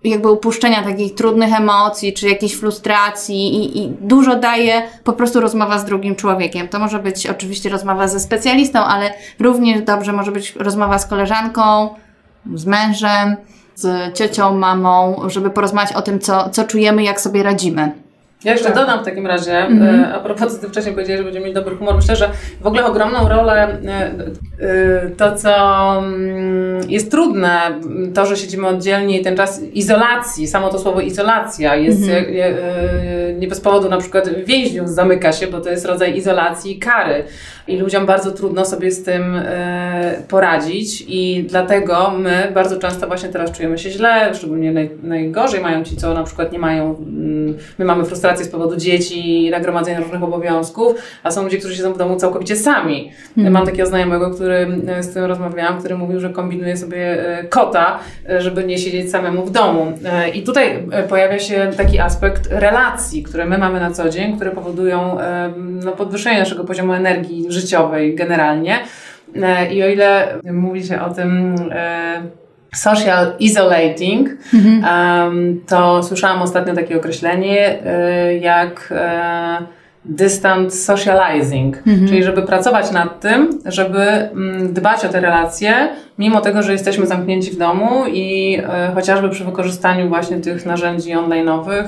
jakby 0.05 0.31
upuszczenia 0.31 0.83
takich 0.83 1.15
trudnych 1.15 1.53
emocji, 1.55 2.13
czy 2.13 2.29
jakiejś 2.29 2.55
frustracji 2.55 3.57
i, 3.57 3.83
i 3.83 3.89
dużo 4.01 4.37
daje 4.37 4.83
po 5.05 5.13
prostu 5.13 5.41
rozmowa 5.41 5.79
z 5.79 5.85
drugim 5.85 6.17
człowiekiem. 6.17 6.69
To 6.69 6.79
może 6.79 6.99
być 6.99 7.27
oczywiście 7.27 7.69
rozmowa 7.69 8.09
ze 8.09 8.21
specjalistą, 8.21 8.79
ale 8.79 9.15
równie 9.41 9.83
dobrze 9.83 10.13
może 10.13 10.33
być 10.33 10.57
rozmowa 10.57 10.99
z 10.99 11.07
koleżanką, 11.07 11.95
z 12.55 12.67
mężem, 12.67 13.37
z 13.83 14.15
ciocią, 14.15 14.59
mamą, 14.59 15.23
żeby 15.27 15.51
porozmawiać 15.51 15.93
o 15.93 16.03
tym, 16.03 16.21
co, 16.21 16.51
co 16.51 16.65
czujemy, 16.65 17.03
jak 17.03 17.21
sobie 17.21 17.43
radzimy. 17.43 18.02
Ja 18.45 18.53
jeszcze 18.53 18.71
dodam 18.75 19.01
w 19.01 19.05
takim 19.05 19.27
razie, 19.27 19.59
Mhm. 19.59 20.05
e, 20.05 20.15
a 20.15 20.21
propos, 20.21 20.55
co 20.55 20.61
ty 20.61 20.69
wcześniej 20.69 20.95
powiedziałeś, 20.95 21.19
że 21.19 21.25
będziemy 21.25 21.47
mieć 21.47 21.55
dobry 21.55 21.77
humor. 21.77 21.95
Myślę, 21.97 22.17
że 22.17 22.31
w 22.61 22.67
ogóle 22.67 22.87
ogromną 22.87 23.29
rolę 23.29 23.69
e, 23.69 24.11
e, 24.61 25.11
to, 25.17 25.37
co 25.37 25.53
mm, 25.99 26.91
jest 26.91 27.11
trudne, 27.11 27.61
to, 28.15 28.27
że 28.27 28.37
siedzimy 28.37 28.69
oddzielnie 28.69 29.21
i 29.21 29.25
ten 29.25 29.37
czas 29.37 29.63
izolacji, 29.63 30.47
samo 30.47 30.69
to 30.69 30.79
słowo 30.79 31.01
izolacja 31.01 31.77
jest 31.77 32.09
e, 32.09 32.19
e, 32.19 33.35
nie 33.35 33.49
bez 33.49 33.61
powodu 33.61 33.89
na 33.89 33.99
przykład 33.99 34.29
więźniów 34.45 34.89
zamyka 34.89 35.33
się, 35.33 35.47
bo 35.47 35.61
to 35.61 35.71
jest 35.71 35.87
rodzaj 35.87 36.17
izolacji 36.17 36.77
i 36.77 36.79
kary. 36.79 37.25
I 37.69 37.77
ludziom 37.77 38.07
bardzo 38.07 38.31
trudno 38.31 38.65
sobie 38.65 38.91
z 38.91 39.05
tym 39.05 39.43
poradzić 40.29 41.05
i 41.09 41.45
dlatego 41.49 42.13
my 42.19 42.53
bardzo 42.55 42.79
często 42.79 43.07
właśnie 43.07 43.29
teraz 43.29 43.53
czujemy 43.53 43.79
się 43.79 43.91
źle, 43.91 44.35
szczególnie 44.35 44.73
naj, 44.73 44.91
najgorzej 45.03 45.61
mają 45.61 45.85
ci, 45.85 45.97
co 45.97 46.15
na 46.15 46.25
przykład 46.25 46.53
nie 46.53 46.59
mają, 46.59 46.97
mm, 46.99 47.55
my 47.79 47.85
mamy 47.85 48.05
frustrację 48.05 48.32
frustrację 48.33 48.45
z 48.45 48.49
powodu 48.49 48.77
dzieci, 48.77 49.51
nagromadzenia 49.51 50.01
różnych 50.01 50.23
obowiązków, 50.23 50.95
a 51.23 51.31
są 51.31 51.43
ludzie, 51.43 51.59
którzy 51.59 51.77
siedzą 51.77 51.93
w 51.93 51.99
domu 51.99 52.17
całkowicie 52.17 52.57
sami. 52.57 53.13
Mhm. 53.37 53.53
Mam 53.55 53.67
takiego 53.67 53.87
znajomego, 53.87 54.31
który, 54.31 54.83
e, 54.89 55.03
z 55.03 55.11
którym 55.11 55.29
rozmawiałam, 55.29 55.79
który 55.79 55.97
mówił, 55.97 56.21
że 56.21 56.31
kombinuje 56.31 56.77
sobie 56.77 57.29
e, 57.39 57.45
kota, 57.45 57.99
e, 58.29 58.41
żeby 58.41 58.65
nie 58.65 58.79
siedzieć 58.79 59.11
samemu 59.11 59.45
w 59.45 59.51
domu. 59.51 59.93
I 60.35 60.43
tutaj 60.43 60.87
pojawia 61.09 61.39
się 61.39 61.71
taki 61.77 61.99
aspekt 61.99 62.49
relacji, 62.51 63.23
które 63.23 63.47
my 63.47 63.59
mamy 63.59 63.81
na 63.81 63.91
co 63.91 64.09
dzień, 64.09 64.37
które 64.37 64.51
powodują 64.51 65.19
no, 65.85 65.93
podwyższenie 65.93 66.39
naszego 66.39 66.65
poziomu 66.65 66.93
energii 66.93 67.47
życiowej 67.49 68.15
generalnie. 68.15 68.79
I 69.71 69.83
o 69.83 69.89
ile 69.89 70.39
mówi 70.53 70.85
się 70.85 71.01
o 71.01 71.11
tym 71.11 71.57
social 72.75 73.33
isolating, 73.39 74.29
em, 74.55 75.61
to 75.69 76.03
słyszałam 76.03 76.43
ostatnio 76.43 76.75
takie 76.75 76.97
określenie 76.97 77.83
e, 77.85 78.37
jak 78.37 78.89
e, 78.97 79.83
distant 80.05 80.75
socializing, 80.75 81.83
czyli 82.09 82.23
żeby 82.23 82.43
pracować 82.43 82.91
nad 82.91 83.21
tym, 83.21 83.59
żeby 83.65 84.01
mm, 84.01 84.73
dbać 84.73 85.05
o 85.05 85.09
te 85.09 85.21
relacje, 85.21 85.89
mimo 86.19 86.41
tego, 86.41 86.63
że 86.63 86.73
jesteśmy 86.73 87.07
zamknięci 87.07 87.51
w 87.51 87.59
domu 87.59 88.07
i 88.07 88.59
e, 88.69 88.93
chociażby 88.95 89.29
przy 89.29 89.45
wykorzystaniu 89.45 90.09
właśnie 90.09 90.37
tych 90.37 90.67
narzędzi 90.67 91.11
online'owych, 91.11 91.87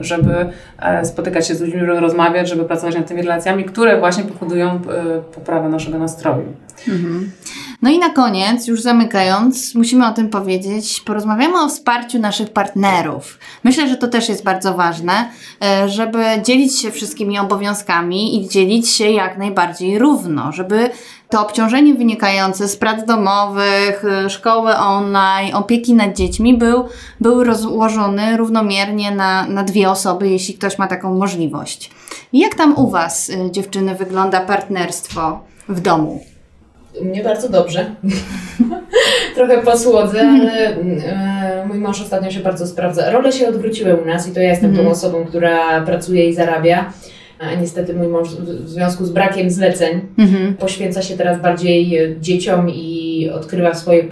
żeby 0.00 0.46
e, 0.78 1.04
spotykać 1.04 1.48
się 1.48 1.54
z 1.54 1.60
ludźmi, 1.60 1.80
żeby 1.80 2.00
rozmawiać, 2.00 2.48
żeby 2.48 2.64
pracować 2.64 2.94
nad 2.94 3.06
tymi 3.06 3.22
relacjami, 3.22 3.64
które 3.64 3.98
właśnie 3.98 4.24
powodują 4.24 4.80
poprawę 5.34 5.68
naszego 5.68 5.98
nastroju. 5.98 6.46
No 7.82 7.90
i 7.90 7.98
na 7.98 8.10
koniec, 8.10 8.66
już 8.66 8.82
zamykając, 8.82 9.74
musimy 9.74 10.06
o 10.06 10.12
tym 10.12 10.28
powiedzieć. 10.28 11.00
Porozmawiamy 11.00 11.60
o 11.60 11.68
wsparciu 11.68 12.18
naszych 12.18 12.50
partnerów. 12.50 13.38
Myślę, 13.64 13.88
że 13.88 13.96
to 13.96 14.08
też 14.08 14.28
jest 14.28 14.44
bardzo 14.44 14.74
ważne, 14.74 15.30
e, 15.64 15.88
żeby 15.88 16.24
dzielić 16.44 16.78
się 16.78 16.90
wszystkimi 16.90 17.38
obowiązkami 17.38 18.36
i 18.36 18.48
dzielić 18.48 18.88
się 18.88 19.10
jak 19.10 19.38
najbardziej 19.38 19.98
równo, 19.98 20.52
żeby 20.52 20.90
to 21.28 21.40
obciążenie 21.40 21.94
wynikające 21.94 22.68
z 22.68 22.76
prac 22.76 23.04
domowych, 23.04 24.04
e, 24.04 24.30
szkoły 24.30 24.76
online, 24.76 25.54
opieki 25.54 25.94
nad 25.94 26.16
dziećmi 26.16 26.58
był, 26.58 26.88
był 27.20 27.44
rozłożony 27.44 28.36
równomiernie 28.36 29.10
na, 29.10 29.46
na 29.46 29.62
dwie 29.62 29.90
osoby, 29.90 30.28
jeśli 30.28 30.54
ktoś 30.54 30.78
ma 30.78 30.86
taką 30.86 31.18
możliwość. 31.18 31.90
Jak 32.32 32.54
tam 32.54 32.76
u 32.76 32.90
Was, 32.90 33.30
e, 33.30 33.50
dziewczyny, 33.50 33.94
wygląda 33.94 34.40
partnerstwo 34.40 35.40
w 35.68 35.80
domu? 35.80 36.29
Mnie 37.02 37.24
bardzo 37.24 37.48
dobrze. 37.48 37.84
Trochę 39.34 39.62
po 39.62 39.78
słodze, 39.78 40.20
ale 40.34 40.76
e, 40.76 41.64
mój 41.68 41.78
mąż 41.78 42.00
ostatnio 42.02 42.30
się 42.30 42.40
bardzo 42.40 42.66
sprawdza. 42.66 43.10
Role 43.10 43.32
się 43.32 43.48
odwróciły 43.48 43.96
u 43.96 44.04
nas 44.04 44.28
i 44.28 44.32
to 44.32 44.40
ja 44.40 44.50
jestem 44.50 44.76
tą 44.76 44.90
osobą, 44.90 45.24
która 45.24 45.80
pracuje 45.80 46.28
i 46.28 46.34
zarabia. 46.34 46.92
A 47.38 47.54
niestety 47.54 47.94
mój 47.94 48.08
mąż 48.08 48.28
w 48.28 48.68
związku 48.68 49.04
z 49.04 49.10
brakiem 49.10 49.50
zleceń 49.50 50.00
Mhm. 50.18 50.54
poświęca 50.54 51.02
się 51.02 51.16
teraz 51.16 51.42
bardziej 51.42 51.98
e, 51.98 52.20
dzieciom 52.20 52.70
i 52.70 53.30
odkrywa 53.34 53.74
swoje, 53.74 54.04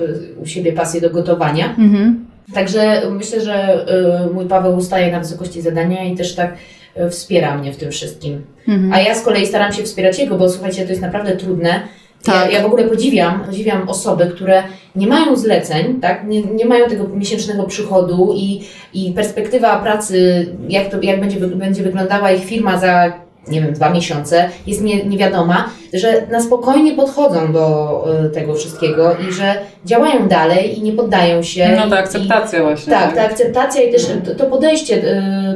u 0.42 0.46
siebie 0.46 0.72
pasję 0.72 1.00
do 1.00 1.10
gotowania. 1.10 1.74
Mhm. 1.78 2.26
Także 2.54 3.02
myślę, 3.10 3.40
że 3.40 3.86
y, 4.30 4.34
mój 4.34 4.46
Paweł 4.46 4.76
ustaje 4.76 5.12
na 5.12 5.18
wysokości 5.20 5.62
zadania 5.62 6.04
i 6.04 6.16
też 6.16 6.34
tak 6.34 6.54
y, 7.00 7.10
wspiera 7.10 7.58
mnie 7.58 7.72
w 7.72 7.76
tym 7.76 7.90
wszystkim. 7.90 8.42
Mhm. 8.68 8.92
A 8.92 9.00
ja 9.00 9.14
z 9.14 9.22
kolei 9.22 9.46
staram 9.46 9.72
się 9.72 9.82
wspierać 9.82 10.18
jego, 10.18 10.38
bo 10.38 10.48
słuchajcie, 10.48 10.84
to 10.84 10.90
jest 10.90 11.02
naprawdę 11.02 11.36
trudne. 11.36 11.80
Tak. 12.24 12.52
Ja, 12.52 12.58
ja 12.58 12.62
w 12.62 12.66
ogóle 12.66 12.84
podziwiam, 12.84 13.40
podziwiam 13.46 13.88
osoby, 13.88 14.26
które 14.26 14.62
nie 14.96 15.06
mają 15.06 15.36
zleceń, 15.36 16.00
tak? 16.00 16.28
nie, 16.28 16.42
nie 16.42 16.64
mają 16.64 16.88
tego 16.88 17.08
miesięcznego 17.08 17.62
przychodu 17.62 18.32
i, 18.36 18.60
i 18.94 19.12
perspektywa 19.12 19.76
pracy, 19.78 20.46
jak, 20.68 20.88
to, 20.90 20.96
jak 21.02 21.20
będzie, 21.20 21.40
będzie 21.40 21.82
wyglądała 21.82 22.30
ich 22.32 22.44
firma 22.44 22.78
za, 22.78 23.12
nie 23.48 23.60
wiem, 23.62 23.72
dwa 23.72 23.90
miesiące, 23.90 24.48
jest 24.66 24.82
nie, 24.82 25.04
niewiadoma, 25.04 25.68
że 25.94 26.26
na 26.30 26.40
spokojnie 26.40 26.94
podchodzą 26.94 27.52
do 27.52 28.04
y, 28.26 28.30
tego 28.30 28.54
wszystkiego 28.54 29.16
i 29.28 29.32
że 29.32 29.54
działają 29.84 30.28
dalej 30.28 30.78
i 30.78 30.82
nie 30.82 30.92
poddają 30.92 31.42
się. 31.42 31.76
No 31.76 31.86
i- 31.86 31.90
ta 31.90 31.98
akceptacja 31.98 32.62
właśnie. 32.62 32.92
tak, 32.92 33.14
ta 33.14 33.22
akceptacja 33.22 33.82
i 33.82 33.92
też 33.92 34.06
to, 34.24 34.34
to 34.34 34.46
podejście, 34.46 34.96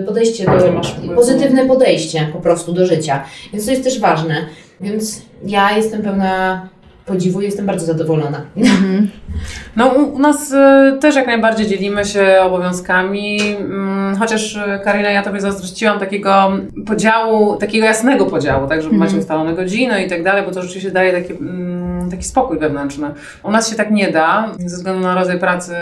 y, 0.01 0.05
podejście 0.07 0.45
do, 0.45 0.81
pozytywne 1.15 1.67
podejście 1.67 2.29
po 2.33 2.39
prostu 2.41 2.73
do 2.73 2.87
życia. 2.87 3.25
Więc 3.53 3.65
to 3.65 3.71
jest 3.71 3.85
też 3.85 4.01
ważne. 4.01 4.35
Więc 4.83 5.23
ja 5.47 5.77
jestem 5.77 6.03
pełna 6.03 6.69
podziwu 7.07 7.41
i 7.41 7.45
jestem 7.45 7.67
bardzo 7.67 7.87
zadowolona. 7.87 8.41
No 9.77 9.89
u, 9.89 10.19
nas 10.19 10.53
y, 10.53 10.99
też 11.01 11.17
jak 11.17 11.27
najbardziej 11.27 11.67
dzielimy 11.67 12.05
się 12.05 12.37
obowiązkami, 12.41 13.41
mm, 13.41 14.17
chociaż 14.17 14.57
y, 14.57 14.61
Karina, 14.85 15.11
ja 15.11 15.23
Tobie 15.23 15.41
zazdrościłam 15.41 15.99
takiego 15.99 16.53
podziału, 16.87 17.57
takiego 17.57 17.87
jasnego 17.87 18.27
podziału, 18.27 18.69
tak, 18.69 18.83
żeby 18.83 18.97
macie 18.97 19.17
ustalone 19.17 19.55
godziny 19.55 20.05
i 20.05 20.09
tak 20.09 20.23
dalej, 20.23 20.45
bo 20.45 20.51
to 20.51 20.63
rzeczywiście 20.63 20.91
daje 20.91 21.13
taki, 21.13 21.33
mm, 21.33 22.11
taki 22.11 22.25
spokój 22.25 22.59
wewnętrzny. 22.59 23.11
U 23.43 23.51
nas 23.51 23.71
się 23.71 23.77
tak 23.77 23.91
nie 23.91 24.11
da, 24.11 24.49
ze 24.59 24.77
względu 24.77 25.01
na 25.01 25.15
rodzaj 25.15 25.39
pracy 25.39 25.75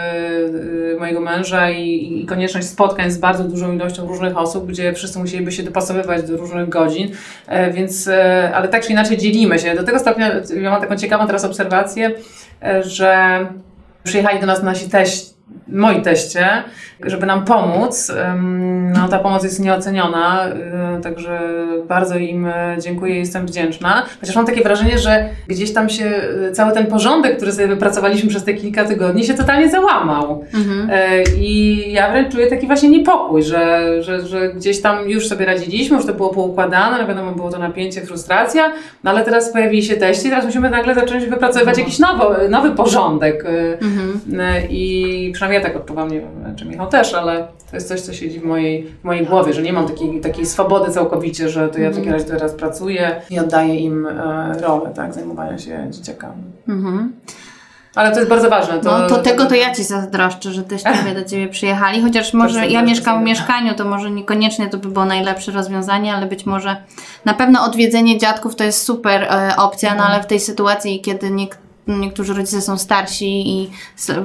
y, 0.95 0.97
mojego 1.01 1.21
męża 1.21 1.71
i, 1.71 2.21
i 2.23 2.27
konieczność 2.27 2.67
spotkań 2.67 3.11
z 3.11 3.19
bardzo 3.19 3.45
dużą 3.45 3.73
ilością 3.73 4.07
różnych 4.07 4.37
osób, 4.37 4.67
gdzie 4.67 4.93
wszyscy 4.93 5.19
musieliby 5.19 5.53
się 5.53 5.63
dopasowywać 5.63 6.23
do 6.23 6.37
różnych 6.37 6.69
godzin, 6.69 7.09
e, 7.47 7.73
więc, 7.73 8.09
e, 8.09 8.51
ale 8.55 8.69
tak 8.69 8.87
czy 8.87 8.93
inaczej 8.93 9.19
dzielimy 9.19 9.59
się. 9.59 9.75
Do 9.75 9.83
tego 9.83 9.99
stopnia, 9.99 10.31
ja 10.63 10.71
mam 10.71 10.81
taką 10.81 10.97
ciekawą 10.97 11.10
teraz 11.27 11.45
obserwację, 11.45 12.11
e, 12.63 12.83
że 12.83 13.47
przyjechali 14.03 14.41
do 14.41 14.47
nas 14.47 14.63
nasi 14.63 14.91
teść, 14.91 15.30
moi 15.69 16.03
teście, 16.03 16.49
żeby 17.07 17.27
nam 17.27 17.45
pomóc. 17.45 18.13
No, 18.95 19.09
ta 19.09 19.19
pomoc 19.19 19.45
jest 19.45 19.61
nieoceniona, 19.61 20.47
yy, 20.95 21.03
także 21.03 21.41
bardzo 21.89 22.19
im 22.19 22.47
e, 22.47 22.77
dziękuję 22.81 23.15
i 23.15 23.19
jestem 23.19 23.47
wdzięczna. 23.47 24.03
Chociaż 24.21 24.37
mam 24.37 24.47
takie 24.47 24.63
wrażenie, 24.63 24.99
że 24.99 25.29
gdzieś 25.49 25.73
tam 25.73 25.89
się 25.89 26.05
e, 26.49 26.53
cały 26.53 26.73
ten 26.73 26.87
porządek, 26.87 27.37
który 27.37 27.53
sobie 27.53 27.69
wypracowaliśmy 27.69 28.31
przez 28.31 28.45
te 28.45 28.55
kilka 28.55 28.85
tygodni, 28.85 29.25
się 29.25 29.35
totalnie 29.35 29.71
załamał. 29.71 30.45
Mhm. 30.55 30.91
E, 30.93 31.23
I 31.39 31.83
ja 31.93 32.11
wręcz 32.11 32.33
czuję 32.33 32.47
taki 32.47 32.67
właśnie 32.67 32.89
niepokój, 32.89 33.43
że, 33.43 33.93
że, 34.03 34.27
że 34.27 34.49
gdzieś 34.49 34.81
tam 34.81 35.11
już 35.11 35.29
sobie 35.29 35.47
radziliśmy, 35.47 35.97
już 35.97 36.07
to 36.07 36.15
było 36.15 36.29
poukładane, 36.29 37.03
no 37.03 37.09
wiadomo, 37.09 37.33
było 37.33 37.51
to 37.51 37.59
napięcie, 37.59 38.01
frustracja, 38.01 38.73
no 39.05 39.11
ale 39.11 39.25
teraz 39.25 39.53
pojawili 39.53 39.83
się 39.83 39.97
teści, 39.97 40.29
teraz 40.31 40.45
musimy 40.45 40.71
nagle 40.71 40.95
zacząć 40.95 41.25
wypracowywać 41.25 41.79
jakiś 41.79 41.99
nowy, 41.99 42.49
nowy 42.49 42.71
porządek. 42.71 43.45
e, 43.45 43.71
Mhm. 43.81 44.41
e, 44.41 44.67
I 44.71 45.33
przynajmniej 45.41 45.63
ja 45.63 45.69
tak 45.69 45.77
odczuwam, 45.77 46.11
nie 46.11 46.21
wiem, 46.21 46.57
czy 46.57 46.65
Michał 46.65 46.87
też, 46.87 47.15
ale 47.15 47.49
to 47.71 47.77
jest 47.77 47.89
coś, 47.89 48.01
co 48.01 48.13
siedzi 48.13 48.41
w 48.41 48.45
mojej, 48.45 48.87
w 49.01 49.05
mojej 49.05 49.27
głowie, 49.27 49.53
że 49.53 49.63
nie 49.63 49.73
mam 49.73 49.89
takiej, 49.89 50.21
takiej 50.21 50.47
swobody 50.47 50.93
całkowicie, 50.93 51.49
że 51.49 51.69
to 51.69 51.79
ja 51.79 51.91
w 51.91 51.97
takim 51.97 52.13
razie 52.13 52.25
teraz 52.25 52.53
pracuję 52.53 53.21
i 53.31 53.39
oddaję 53.39 53.77
im 53.77 54.07
e, 54.07 54.55
rolę, 54.63 54.91
tak, 54.95 55.15
zajmowania 55.15 55.59
się 55.59 55.87
dzieciakami. 55.91 56.43
Mhm. 56.69 57.13
Ale 57.95 58.13
to 58.13 58.19
jest 58.19 58.31
bardzo 58.31 58.51
ważne. 58.51 58.79
To, 58.79 58.99
No 58.99 59.09
to 59.09 59.19
tego 59.19 59.47
to 59.47 59.55
ja 59.55 59.75
Ci 59.75 59.85
zazdroszczę, 59.85 60.53
że 60.53 60.63
też 60.63 60.83
Tobie 60.99 61.15
do 61.15 61.25
Ciebie 61.25 61.49
przyjechali, 61.49 62.03
chociaż 62.03 62.35
może 62.35 62.67
ja 62.67 62.83
mieszkam 62.83 63.21
w 63.21 63.25
mieszkaniu, 63.25 63.75
to 63.75 63.85
może 63.85 64.11
niekoniecznie 64.11 64.69
to 64.69 64.79
by 64.79 64.89
było 64.89 65.05
najlepsze 65.05 65.53
rozwiązanie, 65.53 66.15
ale 66.15 66.27
być 66.27 66.47
może 66.47 66.77
na 67.25 67.35
pewno 67.35 67.65
odwiedzenie 67.65 68.19
dziadków 68.19 68.57
to 68.57 68.65
jest 68.65 68.83
super 68.83 69.23
e, 69.23 69.57
opcja, 69.57 69.95
no 69.95 70.05
ale 70.05 70.23
w 70.23 70.27
tej 70.27 70.41
sytuacji, 70.41 71.01
kiedy 71.01 71.31
niek- 71.31 71.70
niektórzy 71.99 72.35
rodzice 72.35 72.63
są 72.63 72.79
starsi 72.79 73.49
i 73.51 73.71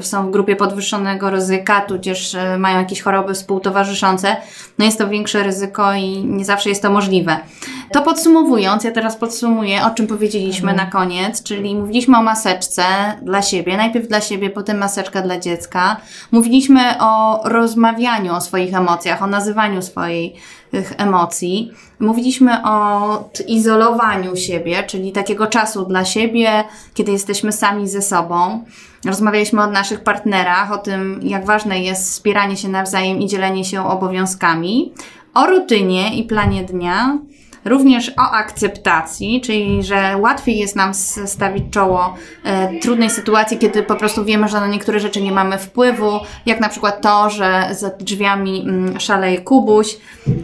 są 0.01 0.27
w 0.27 0.31
grupie 0.31 0.55
podwyższonego 0.55 1.29
ryzyka, 1.29 1.81
tudzież 1.81 2.35
e, 2.35 2.57
mają 2.57 2.79
jakieś 2.79 3.01
choroby 3.01 3.33
współtowarzyszące, 3.33 4.37
no 4.77 4.85
jest 4.85 4.97
to 4.97 5.07
większe 5.07 5.43
ryzyko 5.43 5.93
i 5.93 6.25
nie 6.25 6.45
zawsze 6.45 6.69
jest 6.69 6.81
to 6.81 6.91
możliwe. 6.91 7.37
To 7.91 8.01
podsumowując, 8.01 8.83
ja 8.83 8.91
teraz 8.91 9.15
podsumuję, 9.15 9.85
o 9.85 9.89
czym 9.89 10.07
powiedzieliśmy 10.07 10.73
na 10.73 10.85
koniec, 10.85 11.43
czyli 11.43 11.75
mówiliśmy 11.75 12.17
o 12.17 12.23
maseczce 12.23 12.83
dla 13.21 13.41
siebie, 13.41 13.77
najpierw 13.77 14.07
dla 14.07 14.21
siebie, 14.21 14.49
potem 14.49 14.77
maseczka 14.77 15.21
dla 15.21 15.39
dziecka. 15.39 15.97
Mówiliśmy 16.31 16.81
o 16.99 17.41
rozmawianiu 17.49 18.35
o 18.35 18.41
swoich 18.41 18.73
emocjach, 18.73 19.23
o 19.23 19.27
nazywaniu 19.27 19.81
swoich 19.81 20.33
emocji. 20.97 21.71
Mówiliśmy 21.99 22.63
o 22.65 23.29
izolowaniu 23.47 24.35
siebie, 24.35 24.83
czyli 24.83 25.11
takiego 25.11 25.47
czasu 25.47 25.85
dla 25.85 26.05
siebie, 26.05 26.63
kiedy 26.93 27.11
jesteśmy 27.11 27.51
sami 27.51 27.87
ze 27.87 28.01
sobą. 28.01 28.63
Rozmawialiśmy 29.05 29.61
o 29.61 29.67
naszych 29.67 30.03
partnerach, 30.03 30.71
o 30.71 30.77
tym, 30.77 31.19
jak 31.23 31.45
ważne 31.45 31.79
jest 31.79 32.11
wspieranie 32.11 32.57
się 32.57 32.69
nawzajem 32.69 33.19
i 33.19 33.27
dzielenie 33.27 33.65
się 33.65 33.87
obowiązkami, 33.87 34.93
o 35.33 35.45
rutynie 35.45 36.15
i 36.15 36.23
planie 36.23 36.63
dnia, 36.63 37.17
również 37.65 38.11
o 38.17 38.31
akceptacji, 38.31 39.41
czyli 39.41 39.83
że 39.83 40.17
łatwiej 40.19 40.57
jest 40.57 40.75
nam 40.75 40.93
stawić 41.25 41.63
czoło 41.71 42.13
e, 42.43 42.79
trudnej 42.79 43.09
sytuacji, 43.09 43.57
kiedy 43.57 43.83
po 43.83 43.95
prostu 43.95 44.25
wiemy, 44.25 44.47
że 44.47 44.59
na 44.59 44.67
niektóre 44.67 44.99
rzeczy 44.99 45.21
nie 45.21 45.31
mamy 45.31 45.57
wpływu, 45.57 46.11
jak 46.45 46.59
na 46.59 46.69
przykład 46.69 47.01
to, 47.01 47.29
że 47.29 47.67
za 47.71 47.89
drzwiami 47.89 48.61
mm, 48.61 48.99
szaleje 48.99 49.37
Kubuś, 49.37 49.97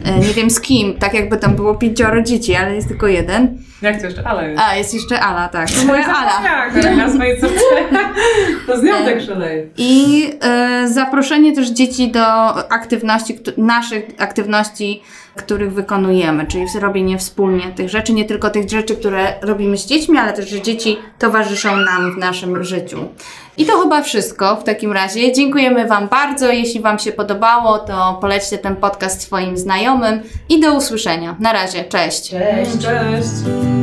e, 0.04 0.18
nie 0.18 0.34
wiem 0.34 0.50
z 0.50 0.60
kim, 0.60 0.94
tak 0.98 1.14
jakby 1.14 1.36
tam 1.36 1.54
było 1.54 1.74
pięcioro 1.74 2.22
dzieci, 2.22 2.54
ale 2.54 2.74
jest 2.74 2.88
tylko 2.88 3.06
jeden. 3.06 3.58
Jak 3.82 4.00
to 4.00 4.06
jeszcze? 4.06 4.26
Ale 4.26 4.50
jest. 4.50 4.62
A, 4.62 4.76
jest 4.76 4.94
jeszcze 4.94 5.20
Ala, 5.20 5.48
tak. 5.48 5.70
To 5.70 5.86
moja 5.86 6.06
Ala. 6.06 6.42
Jak? 6.44 6.96
Na 6.96 7.10
swojej 7.10 7.40
córce. 7.40 7.56
To 8.66 8.78
z 8.78 8.82
nią 8.82 9.04
tak 9.04 9.20
szaleje. 9.22 9.66
I 9.76 10.30
e, 10.40 10.88
zaproszenie 10.88 11.54
też 11.54 11.68
dzieci 11.68 12.10
do 12.10 12.24
aktywności, 12.72 13.38
naszych 13.56 14.04
aktywności, 14.18 15.02
których 15.36 15.72
wykonujemy, 15.72 16.46
czyli 16.46 16.66
robienie 16.80 17.18
wspólnie 17.18 17.72
tych 17.76 17.88
rzeczy, 17.88 18.12
nie 18.12 18.24
tylko 18.24 18.50
tych 18.50 18.70
rzeczy, 18.70 18.96
które 18.96 19.34
robimy 19.42 19.76
z 19.76 19.86
dziećmi, 19.86 20.18
ale 20.18 20.32
też, 20.32 20.50
że 20.50 20.60
dzieci 20.60 20.98
towarzyszą 21.18 21.76
nam 21.76 22.14
w 22.14 22.18
naszym 22.18 22.64
życiu. 22.64 23.08
I 23.56 23.66
to 23.66 23.80
chyba 23.80 24.02
wszystko 24.02 24.56
w 24.56 24.64
takim 24.64 24.92
razie. 24.92 25.32
Dziękujemy 25.32 25.86
Wam 25.86 26.08
bardzo. 26.08 26.52
Jeśli 26.52 26.80
Wam 26.80 26.98
się 26.98 27.12
podobało, 27.12 27.78
to 27.78 28.18
polećcie 28.20 28.58
ten 28.58 28.76
podcast 28.76 29.22
swoim 29.22 29.56
znajomym 29.56 30.22
i 30.48 30.60
do 30.60 30.74
usłyszenia. 30.74 31.36
Na 31.40 31.52
razie, 31.52 31.84
cześć. 31.84 32.30
Cześć. 32.30 32.70
Cześć. 32.80 33.81